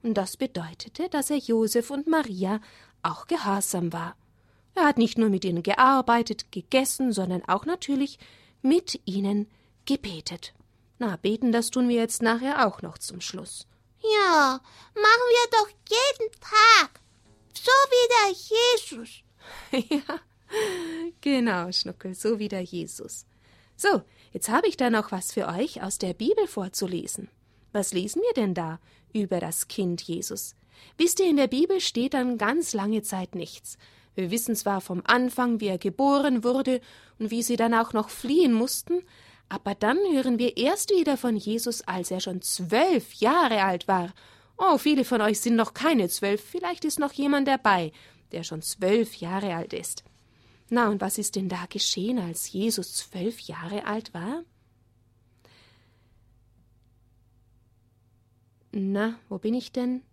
Und 0.02 0.14
das 0.14 0.38
bedeutete, 0.38 1.10
dass 1.10 1.30
er 1.30 1.36
Josef 1.36 1.92
und 1.92 2.08
Maria 2.08 2.62
auch 3.04 3.28
gehorsam 3.28 3.92
war. 3.92 4.16
Er 4.74 4.86
hat 4.86 4.98
nicht 4.98 5.18
nur 5.18 5.28
mit 5.28 5.44
ihnen 5.44 5.62
gearbeitet, 5.62 6.50
gegessen, 6.54 7.12
sondern 7.12 7.44
auch 7.44 7.66
natürlich 7.66 8.20
mit 8.62 9.02
ihnen 9.04 9.50
gebetet. 9.84 10.54
Na, 10.98 11.18
beten, 11.18 11.52
das 11.52 11.72
tun 11.72 11.90
wir 11.90 11.98
jetzt 11.98 12.22
nachher 12.22 12.66
auch 12.66 12.82
noch 12.82 12.98
zum 12.98 13.20
Schluss. 13.20 13.68
Ja, 14.02 14.62
machen 14.96 15.28
wir 15.30 15.50
doch 15.52 15.70
jeden 15.90 16.32
Tag. 16.40 17.02
So 17.54 17.72
wie 17.92 18.08
der 18.16 18.30
Jesus. 18.48 19.10
ja, 20.08 20.20
genau, 21.20 21.70
Schnuckel, 21.74 22.16
so 22.16 22.40
wie 22.40 22.48
der 22.48 22.62
Jesus. 22.62 23.26
So, 23.82 24.02
jetzt 24.34 24.50
habe 24.50 24.68
ich 24.68 24.76
da 24.76 24.90
noch 24.90 25.14
was 25.14 25.32
für 25.32 25.48
euch 25.48 25.82
aus 25.82 26.00
der 26.00 26.14
Bibel 26.14 26.48
vorzulesen. 26.48 27.30
Was 27.72 27.94
lesen 27.94 28.22
wir 28.22 28.34
denn 28.34 28.54
da 28.54 28.78
über 29.14 29.40
das 29.40 29.70
Kind 29.70 30.02
Jesus? 30.02 30.58
Wisst 30.98 31.22
ihr, 31.22 31.30
in 31.30 31.38
der 31.38 31.48
Bibel 31.48 31.80
steht 31.80 32.14
dann 32.14 32.38
ganz 32.38 32.74
lange 32.74 33.04
Zeit 33.04 33.36
nichts. 33.36 33.78
Wir 34.16 34.32
wissen 34.32 34.54
zwar 34.58 34.82
vom 34.82 35.02
Anfang, 35.06 35.62
wie 35.62 35.68
er 35.68 35.78
geboren 35.78 36.44
wurde 36.44 36.82
und 37.20 37.32
wie 37.32 37.42
sie 37.42 37.56
dann 37.56 37.74
auch 37.74 37.94
noch 37.94 38.10
fliehen 38.10 38.52
mussten, 38.52 39.02
aber 39.48 39.76
dann 39.76 39.98
hören 40.12 40.40
wir 40.40 40.58
erst 40.58 40.90
wieder 40.90 41.16
von 41.16 41.38
Jesus, 41.38 41.82
als 41.88 42.12
er 42.12 42.20
schon 42.20 42.42
zwölf 42.42 43.14
Jahre 43.14 43.64
alt 43.64 43.88
war. 43.88 44.14
Oh, 44.58 44.78
viele 44.78 45.06
von 45.06 45.22
euch 45.22 45.40
sind 45.40 45.56
noch 45.56 45.74
keine 45.74 46.10
zwölf, 46.10 46.44
vielleicht 46.44 46.84
ist 46.84 47.00
noch 47.00 47.14
jemand 47.14 47.48
dabei, 47.48 47.94
der 48.34 48.44
schon 48.44 48.62
zwölf 48.62 49.16
Jahre 49.16 49.56
alt 49.56 49.72
ist. 49.72 50.04
Na, 50.70 50.90
und 50.90 51.02
was 51.02 51.18
ist 51.18 51.36
denn 51.36 51.50
da 51.50 51.66
geschehen, 51.68 52.20
als 52.20 52.52
Jesus 52.52 52.96
zwölf 52.96 53.40
Jahre 53.40 53.86
alt 53.86 54.14
war? 54.14 54.44
Na, 58.72 59.20
wo 59.30 59.40
bin 59.40 59.56
ich 59.56 59.72
denn? 59.72 60.04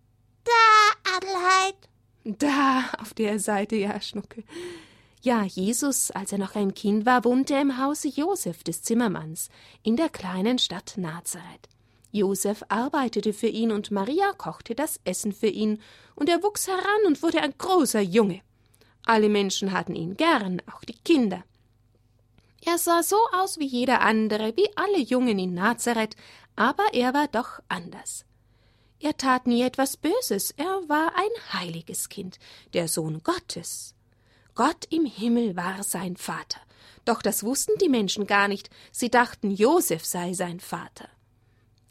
Da, 0.45 1.15
Adelheid. 1.17 1.89
Da, 2.25 2.91
auf 3.01 3.13
der 3.13 3.39
Seite, 3.39 3.77
ja, 3.77 4.01
Schnuckel. 4.01 4.45
Ja, 5.23 5.43
Jesus, 5.43 6.11
als 6.11 6.33
er 6.33 6.39
noch 6.39 6.55
ein 6.55 6.73
Kind 6.73 7.05
war, 7.05 7.25
wohnte 7.25 7.55
er 7.55 7.61
im 7.61 7.79
Hause 7.79 8.09
Josef 8.09 8.63
des 8.65 8.83
Zimmermanns 8.83 9.51
in 9.83 9.97
der 9.97 10.09
kleinen 10.09 10.59
Stadt 10.59 10.95
Nazareth. 10.97 11.69
Josef 12.13 12.63
arbeitete 12.69 13.33
für 13.33 13.49
ihn 13.49 13.73
und 13.73 13.91
Maria 13.91 14.33
kochte 14.33 14.75
das 14.75 15.01
Essen 15.05 15.33
für 15.33 15.49
ihn, 15.49 15.81
und 16.15 16.31
er 16.31 16.43
wuchs 16.43 16.67
heran 16.67 17.07
und 17.07 17.23
wurde 17.23 17.43
ein 17.43 17.55
großer 17.59 18.01
Junge. 18.01 18.41
Alle 19.07 19.29
Menschen 19.29 19.73
hatten 19.73 19.95
ihn 19.95 20.17
gern, 20.17 20.61
auch 20.67 20.85
die 20.85 20.99
Kinder. 21.05 21.45
Er 22.65 22.77
sah 22.77 23.05
so 23.05 23.17
aus 23.33 23.59
wie 23.59 23.67
jeder 23.67 24.01
andere, 24.01 24.57
wie 24.57 24.69
alle 24.77 24.99
Jungen 24.99 25.39
in 25.39 25.55
Nazareth, 25.55 26.17
aber 26.57 26.85
er 26.93 27.15
war 27.15 27.29
doch 27.29 27.61
anders. 27.69 28.25
Er 28.99 29.17
tat 29.17 29.47
nie 29.47 29.63
etwas 29.63 29.97
Böses, 29.97 30.51
er 30.57 30.83
war 30.89 31.13
ein 31.15 31.53
heiliges 31.53 32.09
Kind, 32.09 32.39
der 32.75 32.89
Sohn 32.89 33.23
Gottes. 33.23 33.95
Gott 34.57 34.87
im 34.91 35.05
Himmel 35.05 35.55
war 35.55 35.83
sein 35.85 36.17
Vater, 36.17 36.61
Doch 37.05 37.23
das 37.23 37.45
wussten 37.45 37.79
die 37.81 37.89
Menschen 37.89 38.27
gar 38.27 38.49
nicht, 38.49 38.69
sie 38.91 39.11
dachten, 39.11 39.53
Josef 39.53 40.05
sei 40.05 40.33
sein 40.33 40.59
Vater. 40.59 41.09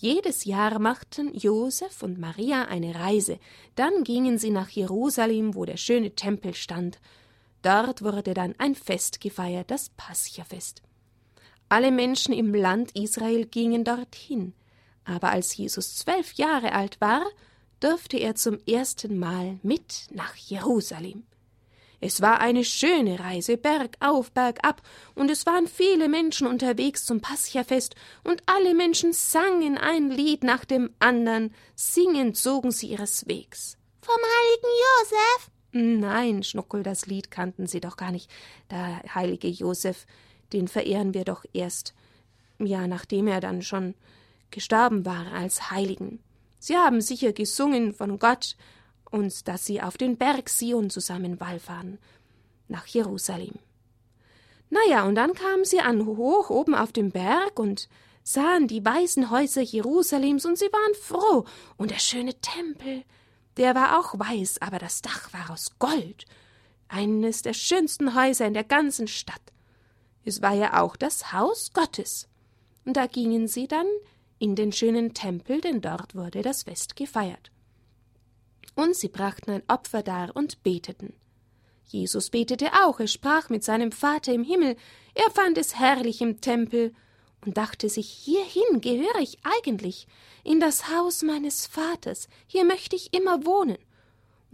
Jedes 0.05 0.45
Jahr 0.45 0.77
machten 0.77 1.33
Josef 1.33 2.03
und 2.03 2.19
Maria 2.19 2.65
eine 2.65 2.93
Reise, 2.93 3.39
dann 3.74 4.03
gingen 4.03 4.38
sie 4.38 4.51
nach 4.51 4.69
Jerusalem, 4.69 5.55
wo 5.55 5.65
der 5.65 5.77
schöne 5.77 6.13
Tempel 6.13 6.53
stand. 6.53 7.00
Dort 7.63 8.03
wurde 8.03 8.35
dann 8.35 8.53
ein 8.59 8.75
Fest 8.75 9.19
gefeiert, 9.19 9.71
das 9.71 9.89
Paschafest. 9.97 10.83
Alle 11.69 11.89
Menschen 11.89 12.35
im 12.35 12.53
Land 12.53 12.91
Israel 12.95 13.47
gingen 13.47 13.83
dorthin, 13.83 14.53
aber 15.05 15.31
als 15.31 15.57
Jesus 15.57 15.95
zwölf 15.95 16.33
Jahre 16.33 16.74
alt 16.74 17.01
war, 17.01 17.25
durfte 17.79 18.17
er 18.17 18.35
zum 18.35 18.59
ersten 18.67 19.17
Mal 19.17 19.57
mit 19.63 20.05
nach 20.12 20.35
Jerusalem. 20.35 21.24
Es 22.01 22.21
war 22.21 22.39
eine 22.39 22.63
schöne 22.63 23.19
Reise, 23.19 23.57
bergauf, 23.57 24.31
bergab, 24.31 24.81
und 25.15 25.29
es 25.31 25.45
waren 25.45 25.67
viele 25.67 26.09
Menschen 26.09 26.47
unterwegs 26.47 27.05
zum 27.05 27.21
Paschafest, 27.21 27.95
und 28.23 28.43
alle 28.45 28.73
Menschen 28.73 29.13
sangen 29.13 29.77
ein 29.77 30.09
Lied 30.09 30.43
nach 30.43 30.65
dem 30.65 30.91
andern, 30.99 31.53
singend 31.75 32.37
zogen 32.37 32.71
sie 32.71 32.87
ihres 32.87 33.27
Wegs. 33.27 33.77
Vom 34.01 34.15
heiligen 34.15 34.69
Josef? 35.01 35.51
Nein, 35.71 36.43
Schnuckel, 36.43 36.83
das 36.83 37.05
Lied 37.05 37.31
kannten 37.31 37.67
sie 37.67 37.81
doch 37.81 37.97
gar 37.97 38.11
nicht. 38.11 38.29
Der 38.71 39.01
heilige 39.13 39.49
Josef, 39.49 40.05
den 40.53 40.67
verehren 40.67 41.13
wir 41.13 41.25
doch 41.25 41.43
erst, 41.53 41.93
ja, 42.59 42.87
nachdem 42.87 43.27
er 43.27 43.41
dann 43.41 43.61
schon 43.61 43.93
gestorben 44.51 45.05
war 45.05 45.33
als 45.33 45.71
Heiligen. 45.71 46.19
Sie 46.59 46.77
haben 46.77 47.01
sicher 47.01 47.33
gesungen 47.33 47.93
von 47.93 48.19
Gott, 48.19 48.55
und 49.12 49.47
dass 49.47 49.65
sie 49.65 49.81
auf 49.81 49.97
den 49.97 50.17
Berg 50.17 50.50
Sion 50.50 50.89
zusammen 50.89 51.39
wallfahren, 51.39 52.00
nach 52.67 52.88
Jerusalem. 52.88 53.53
Naja, 54.69 55.05
und 55.05 55.15
dann 55.15 55.33
kamen 55.33 55.65
sie 55.65 55.79
an, 55.79 56.05
hoch 56.05 56.50
oben 56.50 56.75
auf 56.75 56.91
dem 56.91 57.12
Berg 57.12 57.59
und 57.59 57.88
sahen 58.24 58.67
die 58.67 58.83
weißen 58.83 59.29
Häuser 59.29 59.62
Jerusalems 59.62 60.45
und 60.45 60.57
sie 60.57 60.71
waren 60.71 60.95
froh. 60.95 61.45
Und 61.77 61.91
der 61.91 62.00
schöne 62.00 62.33
Tempel, 62.41 63.03
der 63.57 63.75
war 63.75 64.00
auch 64.00 64.17
weiß, 64.17 64.62
aber 64.62 64.79
das 64.79 65.01
Dach 65.01 65.31
war 65.31 65.51
aus 65.51 65.77
Gold. 65.77 66.25
Eines 66.88 67.43
der 67.43 67.53
schönsten 67.53 68.15
Häuser 68.15 68.47
in 68.47 68.53
der 68.53 68.63
ganzen 68.63 69.07
Stadt. 69.07 69.41
Es 70.24 70.41
war 70.41 70.53
ja 70.53 70.81
auch 70.81 70.95
das 70.95 71.31
Haus 71.31 71.71
Gottes. 71.74 72.27
Und 72.83 72.97
da 72.97 73.05
gingen 73.05 73.47
sie 73.47 73.67
dann 73.67 73.88
in 74.39 74.55
den 74.55 74.71
schönen 74.71 75.13
Tempel, 75.13 75.62
denn 75.62 75.81
dort 75.81 76.15
wurde 76.15 76.41
das 76.41 76.63
Fest 76.63 76.95
gefeiert 76.95 77.51
und 78.75 78.96
sie 78.96 79.08
brachten 79.08 79.51
ein 79.51 79.63
Opfer 79.67 80.03
dar 80.03 80.36
und 80.36 80.63
beteten. 80.63 81.13
Jesus 81.88 82.29
betete 82.29 82.72
auch, 82.84 83.00
er 83.00 83.08
sprach 83.08 83.50
mit 83.50 83.63
seinem 83.63 83.91
Vater 83.91 84.34
im 84.34 84.44
Himmel, 84.44 84.75
er 85.13 85.32
fand 85.32 85.58
es 85.58 85.75
herrlich 85.79 86.22
im 86.22 86.41
Tempel 86.41 86.94
und 87.46 87.58
dachte 87.58 87.89
sich, 87.89 88.10
hierhin 88.10 88.82
gehöre 88.82 89.20
ich 89.20 89.38
eigentlich, 89.44 90.08
in 90.44 90.60
das 90.60 90.89
Haus 90.89 91.22
meines 91.22 91.67
Vaters, 91.67 92.27
hier 92.48 92.65
möchte 92.65 92.96
ich 92.96 93.13
immer 93.13 93.46
wohnen 93.46 93.77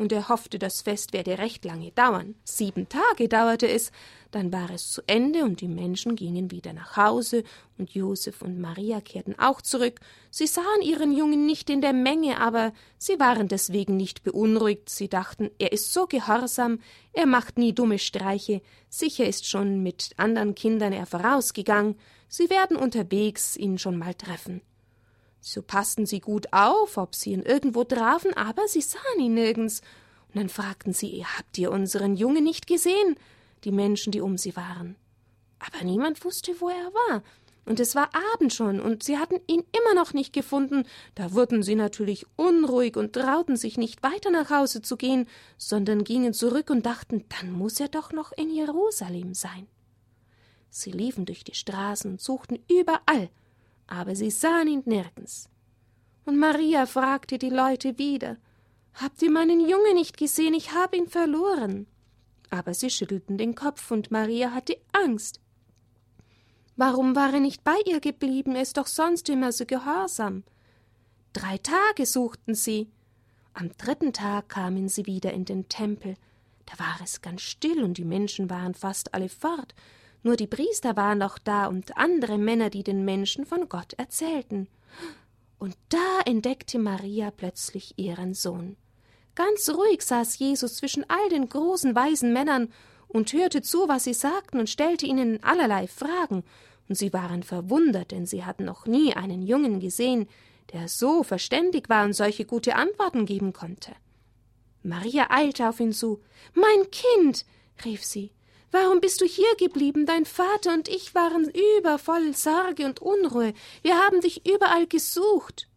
und 0.01 0.12
er 0.12 0.29
hoffte, 0.29 0.58
das 0.58 0.81
Fest 0.81 1.13
werde 1.13 1.38
recht 1.38 1.63
lange 1.63 1.91
dauern. 1.91 2.34
Sieben 2.43 2.89
Tage 2.89 3.29
dauerte 3.29 3.70
es, 3.70 3.91
dann 4.31 4.51
war 4.51 4.72
es 4.72 4.91
zu 4.91 5.01
Ende 5.05 5.43
und 5.43 5.62
die 5.62 5.67
Menschen 5.67 6.15
gingen 6.15 6.50
wieder 6.50 6.74
nach 6.74 6.98
Hause 6.98 7.43
und 7.77 7.91
Josef 7.91 8.41
und 8.41 8.60
Maria 8.60 9.00
kehrten 9.00 9.38
auch 9.38 9.62
zurück. 9.62 10.00
Sie 10.31 10.48
sahen 10.48 10.81
ihren 10.81 11.15
Jungen 11.15 11.46
nicht 11.46 11.70
in 11.70 11.81
der 11.81 11.93
Menge, 11.93 12.39
aber 12.39 12.74
sie 12.98 13.20
waren 13.20 13.48
deswegen 13.48 13.96
nicht 13.96 14.24
beunruhigt. 14.24 14.89
Sie 14.89 15.08
dachten, 15.08 15.51
er 15.60 15.72
ist 15.72 15.93
so 15.93 16.08
gehorsam, 16.08 16.79
er 17.13 17.27
macht 17.27 17.60
nie 17.60 17.74
dumme 17.74 18.00
Streiche, 18.00 18.62
sicher 18.89 19.27
ist 19.27 19.48
schon 19.48 19.84
mit 19.84 20.12
anderen 20.17 20.55
Kindern 20.55 20.93
er 20.93 21.05
vorausgegangen, 21.05 21.96
sie 22.27 22.50
werden 22.50 22.75
unterwegs 22.75 23.55
ihn 23.55 23.77
schon 23.77 23.98
mal 23.98 24.16
treffen. 24.16 24.61
So 25.42 25.64
passten 25.64 26.06
sie 26.06 26.20
gut 26.20 26.54
auf, 26.54 26.98
ob 26.98 27.16
sie 27.16 27.32
ihn 27.32 27.42
irgendwo 27.42 27.84
trafen, 27.84 28.34
aber 28.36 28.68
sie 28.68 28.82
sahen 28.82 29.20
ihn 29.20 29.34
nirgends. 29.34 29.82
Und 30.30 30.38
dann 30.38 30.50
fragten 30.50 30.94
sie, 30.94 31.25
habt 31.25 31.58
ihr 31.58 31.72
unseren 31.72 32.16
Jungen 32.16 32.44
nicht 32.44 32.68
gesehen? 32.68 33.16
Die 33.64 33.72
Menschen, 33.72 34.12
die 34.12 34.22
um 34.22 34.38
sie 34.38 34.56
waren. 34.56 34.96
Aber 35.60 35.84
niemand 35.84 36.24
wusste, 36.24 36.54
wo 36.62 36.70
er 36.70 36.94
war. 36.94 37.24
Und 37.66 37.80
es 37.80 37.96
war 37.96 38.10
Abend 38.34 38.54
schon, 38.54 38.80
und 38.80 39.04
sie 39.04 39.18
hatten 39.18 39.40
ihn 39.48 39.64
immer 39.77 39.94
noch 39.94 40.14
nicht 40.14 40.34
gefunden. 40.34 40.84
Da 41.16 41.34
wurden 41.34 41.62
sie 41.64 41.75
natürlich 41.75 42.25
unruhig 42.36 42.96
und 42.98 43.14
trauten 43.14 43.56
sich 43.56 43.77
nicht 43.77 44.01
weiter 44.04 44.32
nach 44.32 44.50
Hause 44.50 44.82
zu 44.82 44.98
gehen, 44.98 45.27
sondern 45.58 46.04
gingen 46.04 46.34
zurück 46.34 46.70
und 46.70 46.86
dachten, 46.86 47.25
dann 47.30 47.51
muss 47.51 47.80
er 47.80 47.88
doch 47.88 48.12
noch 48.14 48.32
in 48.32 48.50
Jerusalem 48.50 49.34
sein. 49.34 49.68
Sie 50.70 50.92
liefen 50.92 51.25
durch 51.25 51.44
die 51.44 51.54
Straßen 51.54 52.12
und 52.12 52.22
suchten 52.22 52.60
überall, 52.70 53.30
aber 53.92 54.16
sie 54.16 54.32
sahen 54.32 54.68
ihn 54.68 54.84
nirgends. 54.86 55.50
Und 56.24 56.40
Maria 56.40 56.86
fragte 56.86 57.38
die 57.38 57.50
Leute 57.50 57.98
wieder 57.98 58.38
Habt 58.94 59.22
ihr 59.22 59.32
meinen 59.32 59.60
Jungen 59.60 59.96
nicht 59.96 60.18
gesehen? 60.18 60.54
Ich 60.54 60.74
habe 60.74 60.98
ihn 60.98 61.08
verloren. 61.08 61.88
Aber 62.50 62.74
sie 62.74 62.90
schüttelten 62.90 63.38
den 63.38 63.56
Kopf, 63.56 63.90
und 63.92 64.12
Maria 64.12 64.51
hatte 64.51 64.77
Angst. 64.92 65.40
Warum 66.75 67.16
war 67.16 67.34
er 67.34 67.40
nicht 67.40 67.64
bei 67.64 67.77
ihr 67.86 68.00
geblieben? 68.00 68.56
Er 68.56 68.64
ist 68.64 68.77
doch 68.77 68.88
sonst 68.88 69.30
immer 69.30 69.51
so 69.51 69.66
gehorsam. 69.66 70.44
Drei 71.34 71.58
Tage 71.58 72.06
suchten 72.06 72.56
sie. 72.56 72.90
Am 73.54 73.72
dritten 73.77 74.14
Tag 74.14 74.50
kamen 74.50 74.90
sie 74.90 75.06
wieder 75.06 75.34
in 75.34 75.46
den 75.46 75.70
Tempel. 75.70 76.16
Da 76.66 76.80
war 76.80 77.00
es 77.04 77.22
ganz 77.22 77.42
still 77.42 77.84
und 77.84 77.98
die 77.98 78.06
Menschen 78.06 78.50
waren 78.50 78.74
fast 78.74 79.14
alle 79.14 79.30
fort. 79.30 79.74
Nur 80.24 80.36
die 80.36 80.48
Priester 80.48 80.96
waren 80.96 81.18
noch 81.18 81.38
da 81.40 81.66
und 81.68 81.98
andere 81.98 82.38
Männer, 82.38 82.70
die 82.70 82.84
den 82.84 83.05
Menschen 83.05 83.46
von 83.46 83.68
Gott 83.70 83.94
erzählten. 83.94 84.68
Und 85.57 85.75
da 85.90 86.22
entdeckte 86.25 86.79
Maria 86.79 87.31
plötzlich 87.31 87.94
ihren 87.98 88.34
Sohn. 88.34 88.77
Ganz 89.36 89.70
ruhig 89.70 90.01
saß 90.01 90.38
Jesus 90.40 90.75
zwischen 90.75 91.05
all 91.10 91.29
den 91.29 91.48
großen 91.48 91.96
weisen 91.96 92.34
Männern 92.34 92.72
und 93.07 93.34
hörte 93.34 93.62
zu, 93.62 93.88
was 93.88 94.03
sie 94.03 94.14
sagten, 94.14 94.60
und 94.60 94.70
stellte 94.70 95.05
ihnen 95.05 95.44
allerlei 95.44 95.88
Fragen, 95.88 96.44
und 96.88 96.96
sie 96.96 97.14
waren 97.14 97.44
verwundert, 97.44 98.12
denn 98.12 98.25
sie 98.25 98.44
hatten 98.44 98.66
noch 98.66 98.86
nie 98.86 99.14
einen 99.14 99.42
Jungen 99.42 99.79
gesehen, 99.79 100.27
der 100.74 100.88
so 100.88 101.24
verständig 101.24 101.90
war 101.90 102.05
und 102.05 102.14
solche 102.14 102.46
gute 102.46 102.75
Antworten 102.75 103.25
geben 103.25 103.53
konnte. 103.53 103.94
Maria 104.84 105.27
eilte 105.29 105.70
auf 105.70 105.79
ihn 105.79 105.94
zu. 105.94 106.22
Mein 106.53 106.90
Kind, 106.92 107.46
rief 107.86 108.03
sie, 108.03 108.31
Warum 108.72 109.01
bist 109.01 109.20
du 109.20 109.25
hier 109.25 109.53
geblieben? 109.57 110.05
Dein 110.05 110.25
Vater 110.25 110.74
und 110.74 110.88
ich 110.88 111.14
waren 111.14 111.51
übervoll 111.77 112.34
Sorge 112.34 112.86
und 112.86 113.01
Unruhe. 113.01 113.53
Wir 113.81 113.98
haben 113.98 114.22
dich 114.22 114.48
überall 114.48 114.88
gesucht. 114.88 115.68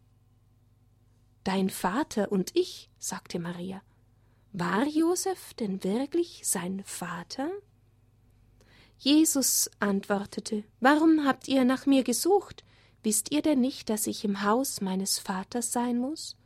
Dein 1.43 1.69
Vater 1.69 2.31
und 2.31 2.55
ich, 2.55 2.89
sagte 2.97 3.39
Maria. 3.39 3.81
War 4.53 4.87
Josef 4.87 5.53
denn 5.55 5.83
wirklich 5.83 6.41
sein 6.43 6.83
Vater? 6.85 7.51
Jesus 8.97 9.69
antwortete, 9.79 10.63
Warum 10.79 11.25
habt 11.25 11.49
ihr 11.49 11.65
nach 11.65 11.85
mir 11.85 12.03
gesucht? 12.03 12.63
Wisst 13.03 13.31
ihr 13.31 13.41
denn 13.41 13.59
nicht, 13.59 13.89
dass 13.89 14.07
ich 14.07 14.23
im 14.23 14.41
Haus 14.43 14.79
meines 14.79 15.19
Vaters 15.19 15.73
sein 15.73 15.97
muss? 15.97 16.37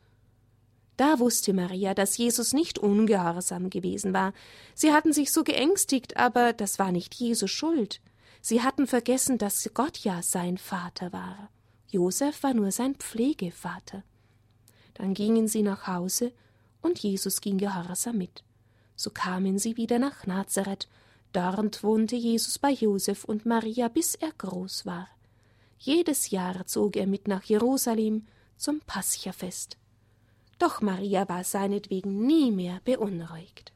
Da 0.99 1.17
wusste 1.17 1.53
Maria, 1.53 1.93
dass 1.93 2.17
Jesus 2.17 2.51
nicht 2.51 2.77
ungehorsam 2.77 3.69
gewesen 3.69 4.11
war. 4.13 4.33
Sie 4.75 4.91
hatten 4.91 5.13
sich 5.13 5.31
so 5.31 5.45
geängstigt, 5.45 6.17
aber 6.17 6.51
das 6.51 6.77
war 6.77 6.91
nicht 6.91 7.15
Jesu 7.15 7.47
Schuld. 7.47 8.01
Sie 8.41 8.63
hatten 8.63 8.85
vergessen, 8.85 9.37
dass 9.37 9.69
Gott 9.73 9.99
ja 9.99 10.21
sein 10.21 10.57
Vater 10.57 11.13
war. 11.13 11.51
Josef 11.89 12.43
war 12.43 12.53
nur 12.53 12.73
sein 12.73 12.95
Pflegevater. 12.95 14.03
Dann 14.93 15.13
gingen 15.13 15.47
sie 15.47 15.63
nach 15.63 15.87
Hause, 15.87 16.33
und 16.81 16.99
Jesus 16.99 17.39
ging 17.39 17.59
gehorsam 17.59 18.17
mit. 18.17 18.43
So 18.97 19.09
kamen 19.09 19.57
sie 19.57 19.77
wieder 19.77 19.99
nach 19.99 20.25
Nazareth. 20.25 20.89
Dort 21.31 21.81
wohnte 21.81 22.17
Jesus 22.17 22.59
bei 22.59 22.71
Josef 22.71 23.23
und 23.23 23.45
Maria, 23.45 23.87
bis 23.87 24.15
er 24.15 24.33
groß 24.37 24.85
war. 24.85 25.07
Jedes 25.77 26.29
Jahr 26.29 26.67
zog 26.67 26.97
er 26.97 27.07
mit 27.07 27.29
nach 27.29 27.43
Jerusalem 27.43 28.25
zum 28.57 28.81
Paschafest. 28.81 29.77
Doch 30.59 30.81
Maria 30.81 31.27
war 31.29 31.45
seinetwegen 31.45 32.25
nie 32.27 32.51
mehr 32.51 32.81
beunruhigt. 32.83 33.73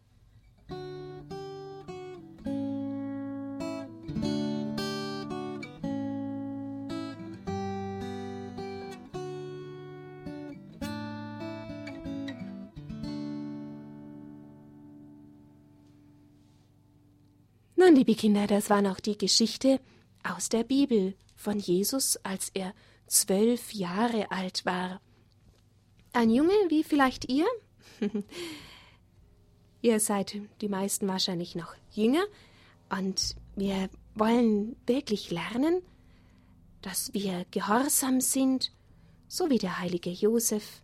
Nun, 17.86 17.96
liebe 17.96 18.16
Kinder, 18.16 18.48
das 18.48 18.70
war 18.70 18.82
noch 18.82 19.00
die 19.00 19.18
Geschichte 19.18 19.80
aus 20.24 20.50
der 20.50 20.64
Bibel 20.64 21.16
von 21.36 21.60
Jesus, 21.60 22.18
als 22.24 22.50
er 22.54 22.74
zwölf 23.08 23.74
Jahre 23.74 24.32
alt 24.32 24.66
war. 24.66 25.02
Ein 26.14 26.30
Junge 26.30 26.54
wie 26.70 26.84
vielleicht 26.84 27.28
ihr? 27.28 27.48
ihr 29.82 30.00
seid 30.00 30.38
die 30.62 30.70
meisten 30.70 31.08
wahrscheinlich 31.08 31.56
noch 31.56 31.74
jünger 31.92 32.24
und 32.90 33.36
wir 33.56 33.90
wollen 34.14 34.76
wirklich 34.86 35.32
lernen, 35.32 35.82
dass 36.84 37.14
wir 37.16 37.46
gehorsam 37.50 38.22
sind, 38.22 38.72
so 39.28 39.50
wie 39.50 39.58
der 39.58 39.80
heilige 39.80 40.12
Josef, 40.12 40.84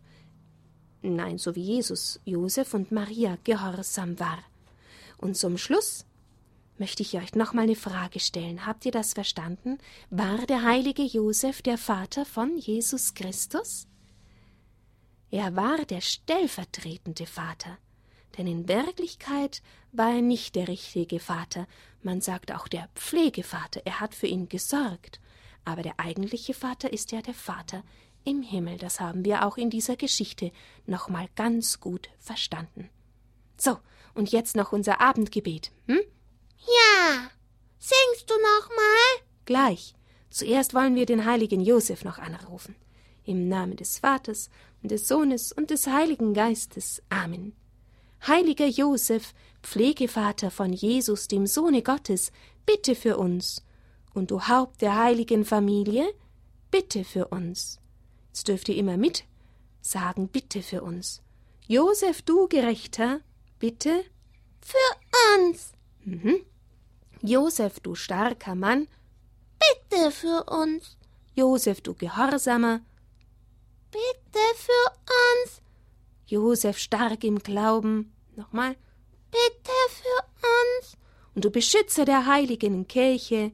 nein, 1.02 1.38
so 1.38 1.54
wie 1.54 1.62
Jesus, 1.62 2.20
Josef 2.24 2.74
und 2.74 2.90
Maria 2.90 3.38
gehorsam 3.44 4.18
war. 4.18 4.40
Und 5.16 5.36
zum 5.36 5.58
Schluss 5.58 6.06
möchte 6.76 7.04
ich 7.04 7.16
euch 7.16 7.36
noch 7.36 7.52
mal 7.52 7.62
eine 7.62 7.76
Frage 7.76 8.18
stellen. 8.18 8.66
Habt 8.66 8.84
ihr 8.84 8.92
das 8.92 9.12
verstanden? 9.12 9.78
War 10.10 10.44
der 10.46 10.64
heilige 10.64 11.02
Josef 11.02 11.62
der 11.62 11.78
Vater 11.78 12.24
von 12.24 12.56
Jesus 12.56 13.14
Christus? 13.14 13.86
Er 15.30 15.54
war 15.54 15.84
der 15.84 16.00
stellvertretende 16.00 17.26
Vater, 17.26 17.78
denn 18.36 18.46
in 18.46 18.68
Wirklichkeit 18.68 19.62
war 19.92 20.14
er 20.14 20.22
nicht 20.22 20.56
der 20.56 20.68
richtige 20.68 21.20
Vater, 21.20 21.66
man 22.02 22.20
sagt 22.20 22.52
auch 22.52 22.68
der 22.68 22.88
Pflegevater, 22.94 23.82
er 23.84 24.00
hat 24.00 24.14
für 24.14 24.26
ihn 24.26 24.48
gesorgt, 24.48 25.20
aber 25.64 25.82
der 25.82 26.00
eigentliche 26.00 26.54
Vater 26.54 26.92
ist 26.92 27.12
ja 27.12 27.22
der 27.22 27.34
Vater 27.34 27.84
im 28.24 28.42
Himmel, 28.42 28.78
das 28.78 29.00
haben 29.00 29.24
wir 29.24 29.46
auch 29.46 29.56
in 29.56 29.70
dieser 29.70 29.96
Geschichte 29.96 30.52
noch 30.86 31.08
mal 31.08 31.28
ganz 31.36 31.80
gut 31.80 32.08
verstanden. 32.18 32.90
So, 33.56 33.78
und 34.14 34.32
jetzt 34.32 34.56
noch 34.56 34.72
unser 34.72 35.00
Abendgebet, 35.00 35.70
hm? 35.86 36.00
Ja. 36.58 37.30
Singst 37.78 38.28
du 38.28 38.34
noch 38.34 38.68
mal? 38.68 39.26
Gleich. 39.46 39.94
Zuerst 40.28 40.74
wollen 40.74 40.94
wir 40.94 41.06
den 41.06 41.24
heiligen 41.24 41.60
Josef 41.60 42.04
noch 42.04 42.18
anrufen. 42.18 42.76
Im 43.30 43.46
Namen 43.46 43.76
des 43.76 44.00
Vaters 44.00 44.50
und 44.82 44.90
des 44.90 45.06
Sohnes 45.06 45.52
und 45.52 45.70
des 45.70 45.86
Heiligen 45.86 46.34
Geistes. 46.34 47.00
Amen. 47.10 47.52
Heiliger 48.26 48.66
Josef, 48.66 49.34
Pflegevater 49.62 50.50
von 50.50 50.72
Jesus, 50.72 51.28
dem 51.28 51.46
Sohne 51.46 51.82
Gottes, 51.82 52.32
bitte 52.66 52.96
für 52.96 53.18
uns. 53.18 53.64
Und 54.14 54.32
du 54.32 54.48
Haupt 54.48 54.82
der 54.82 54.96
heiligen 54.96 55.44
Familie, 55.44 56.12
bitte 56.72 57.04
für 57.04 57.28
uns. 57.28 57.78
Jetzt 58.26 58.48
dürft 58.48 58.68
ihr 58.68 58.76
immer 58.76 58.96
mit 58.96 59.24
sagen, 59.80 60.26
bitte 60.26 60.60
für 60.60 60.82
uns. 60.82 61.22
Josef, 61.68 62.22
du 62.22 62.48
Gerechter, 62.48 63.20
bitte 63.60 64.04
für 64.60 65.38
uns. 65.38 65.72
Mhm. 66.04 66.40
Josef, 67.22 67.78
du 67.78 67.94
starker 67.94 68.56
Mann, 68.56 68.88
bitte 69.60 70.10
für 70.10 70.44
uns. 70.50 70.96
Josef, 71.34 71.80
du 71.80 71.94
Gehorsamer, 71.94 72.80
bitte 73.90 74.40
für 74.56 74.92
uns. 75.42 75.62
Josef, 76.26 76.78
stark 76.78 77.24
im 77.24 77.38
Glauben, 77.38 78.12
nochmal, 78.36 78.76
bitte 79.30 79.72
für 79.88 80.24
uns. 80.36 80.96
Und 81.34 81.44
du 81.44 81.50
Beschützer 81.50 82.04
der 82.04 82.26
heiligen 82.26 82.86
Kirche, 82.86 83.52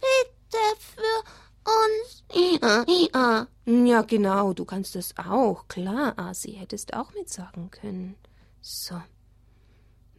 bitte 0.00 0.58
für 0.78 1.24
uns. 1.64 2.24
Ja, 2.60 2.84
ja. 3.14 3.46
ja, 3.66 4.02
genau, 4.02 4.52
du 4.52 4.64
kannst 4.64 4.96
es 4.96 5.14
auch, 5.16 5.68
klar, 5.68 6.18
Asi, 6.18 6.52
hättest 6.52 6.94
auch 6.94 7.12
mitsagen 7.14 7.70
können. 7.70 8.16
So. 8.60 9.00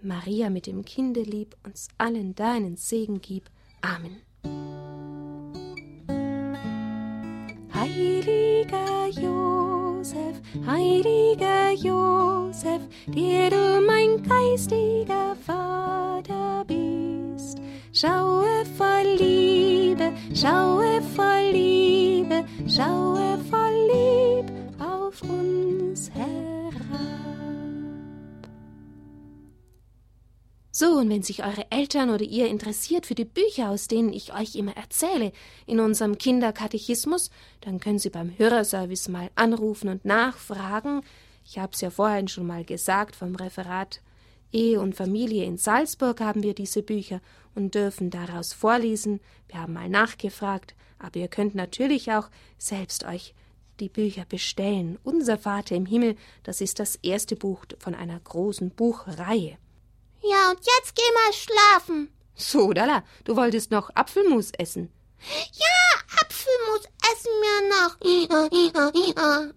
Maria 0.01 0.51
mit 0.51 0.67
dem 0.67 0.85
Kinde 0.85 1.21
lieb, 1.21 1.55
uns 1.63 1.87
allen 1.97 2.35
deinen 2.35 2.77
Segen 2.77 3.21
gib. 3.21 3.49
Amen. 3.81 4.21
Heiliger 7.73 9.07
Josef, 9.07 9.54
heiliger 10.65 11.71
Josef, 11.71 12.81
der 13.07 13.49
du 13.49 13.81
mein 13.85 14.23
geistiger 14.23 15.35
Vater 15.45 16.65
bist, 16.65 17.59
schaue 17.93 18.65
voll 18.77 19.15
Liebe, 19.17 20.11
schaue 20.33 21.01
voll 21.15 21.51
Liebe, 21.51 22.43
schaue 22.67 23.37
voll 23.49 23.77
Lieb 23.91 24.51
auf 24.79 25.21
uns 25.23 26.09
herab. 26.13 26.54
So, 30.77 30.97
und 30.97 31.09
wenn 31.09 31.23
sich 31.23 31.41
eure 31.41 31.71
Eltern 31.71 32.09
oder 32.09 32.25
ihr 32.25 32.49
interessiert 32.49 33.05
für 33.05 33.15
die 33.15 33.23
Bücher, 33.23 33.69
aus 33.69 33.87
denen 33.87 34.11
ich 34.11 34.33
euch 34.33 34.55
immer 34.55 34.75
erzähle, 34.75 35.31
in 35.65 35.79
unserem 35.79 36.17
Kinderkatechismus, 36.17 37.29
dann 37.61 37.79
können 37.79 37.97
Sie 37.97 38.09
beim 38.09 38.37
Hörerservice 38.37 39.07
mal 39.07 39.29
anrufen 39.35 39.87
und 39.87 40.03
nachfragen. 40.03 40.99
Ich 41.45 41.57
habe 41.59 41.71
es 41.71 41.79
ja 41.79 41.91
vorhin 41.91 42.27
schon 42.27 42.45
mal 42.45 42.65
gesagt, 42.65 43.15
vom 43.15 43.37
Referat 43.37 44.01
Ehe 44.51 44.81
und 44.81 44.95
Familie 44.95 45.45
in 45.45 45.55
Salzburg 45.55 46.19
haben 46.19 46.43
wir 46.43 46.53
diese 46.53 46.83
Bücher 46.83 47.21
und 47.53 47.73
dürfen 47.73 48.09
daraus 48.09 48.51
vorlesen. 48.51 49.21
Wir 49.47 49.61
haben 49.61 49.71
mal 49.71 49.87
nachgefragt, 49.87 50.75
aber 50.99 51.21
ihr 51.21 51.29
könnt 51.29 51.55
natürlich 51.55 52.11
auch 52.11 52.29
selbst 52.57 53.05
euch 53.05 53.33
die 53.79 53.87
Bücher 53.87 54.25
bestellen. 54.27 54.99
Unser 55.03 55.37
Vater 55.37 55.73
im 55.73 55.85
Himmel, 55.85 56.17
das 56.43 56.59
ist 56.59 56.79
das 56.79 56.97
erste 56.97 57.37
Buch 57.37 57.63
von 57.79 57.95
einer 57.95 58.19
großen 58.19 58.71
Buchreihe. 58.71 59.57
Ja, 60.29 60.49
und 60.51 60.59
jetzt 60.59 60.95
geh 60.95 61.11
mal 61.13 61.33
schlafen. 61.33 62.09
So, 62.35 62.73
Dalla, 62.73 63.03
du 63.23 63.35
wolltest 63.35 63.71
noch 63.71 63.89
Apfelmus 63.95 64.51
essen. 64.57 64.91
Ja, 65.53 65.99
Apfelmus 66.21 66.85
essen 67.13 67.31
wir 67.41 67.61
noch. 67.71 67.97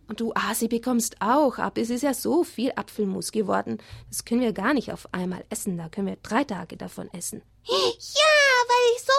Und 0.09 0.21
du, 0.21 0.33
Asi, 0.35 0.69
bekommst 0.69 1.17
auch 1.21 1.59
ab. 1.59 1.77
Es 1.79 1.91
ist 1.91 2.03
ja 2.03 2.15
so 2.15 2.45
viel 2.45 2.73
Apfelmus 2.77 3.33
geworden. 3.33 3.79
Das 4.09 4.25
können 4.25 4.41
wir 4.41 4.53
gar 4.53 4.73
nicht 4.75 4.93
auf 4.93 5.13
einmal 5.13 5.45
essen. 5.51 5.77
Da 5.77 5.89
können 5.89 6.07
wir 6.07 6.17
drei 6.23 6.45
Tage 6.45 6.77
davon 6.77 7.13
essen. 7.13 7.43
Ja, 7.65 7.75
weil 7.75 8.95
ich 8.97 9.03
so 9.03 9.13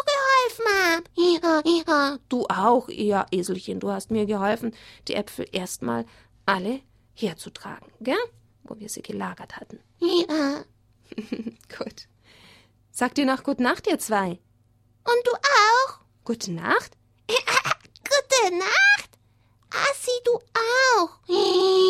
geholfen 0.56 0.66
hab. 1.88 2.20
Du 2.30 2.46
auch, 2.48 2.90
ja, 2.90 3.26
Eselchen. 3.32 3.80
Du 3.80 3.92
hast 3.92 4.10
mir 4.10 4.26
geholfen, 4.26 4.74
die 5.08 5.16
Äpfel 5.16 5.48
erstmal 5.52 6.06
alle 6.46 6.82
herzutragen, 7.14 7.92
gell? 8.00 8.18
Wo 8.64 8.80
wir 8.80 8.90
sie 8.90 9.02
gelagert 9.02 9.58
hatten. 9.58 9.80
Ja. 10.00 10.64
Gut. 11.78 12.08
Sagt 12.92 13.18
ihr 13.18 13.26
noch 13.26 13.44
Gute 13.44 13.64
Nacht, 13.64 13.88
ihr 13.88 14.00
zwei? 14.00 14.40
Und 15.04 15.26
du 15.26 15.32
auch? 15.32 16.00
Gute 16.26 16.52
Nacht? 16.52 16.98
Gute 17.28 18.56
Nacht? 18.58 19.10
Assi, 19.70 20.12
du 20.26 20.40
auch. 20.54 21.20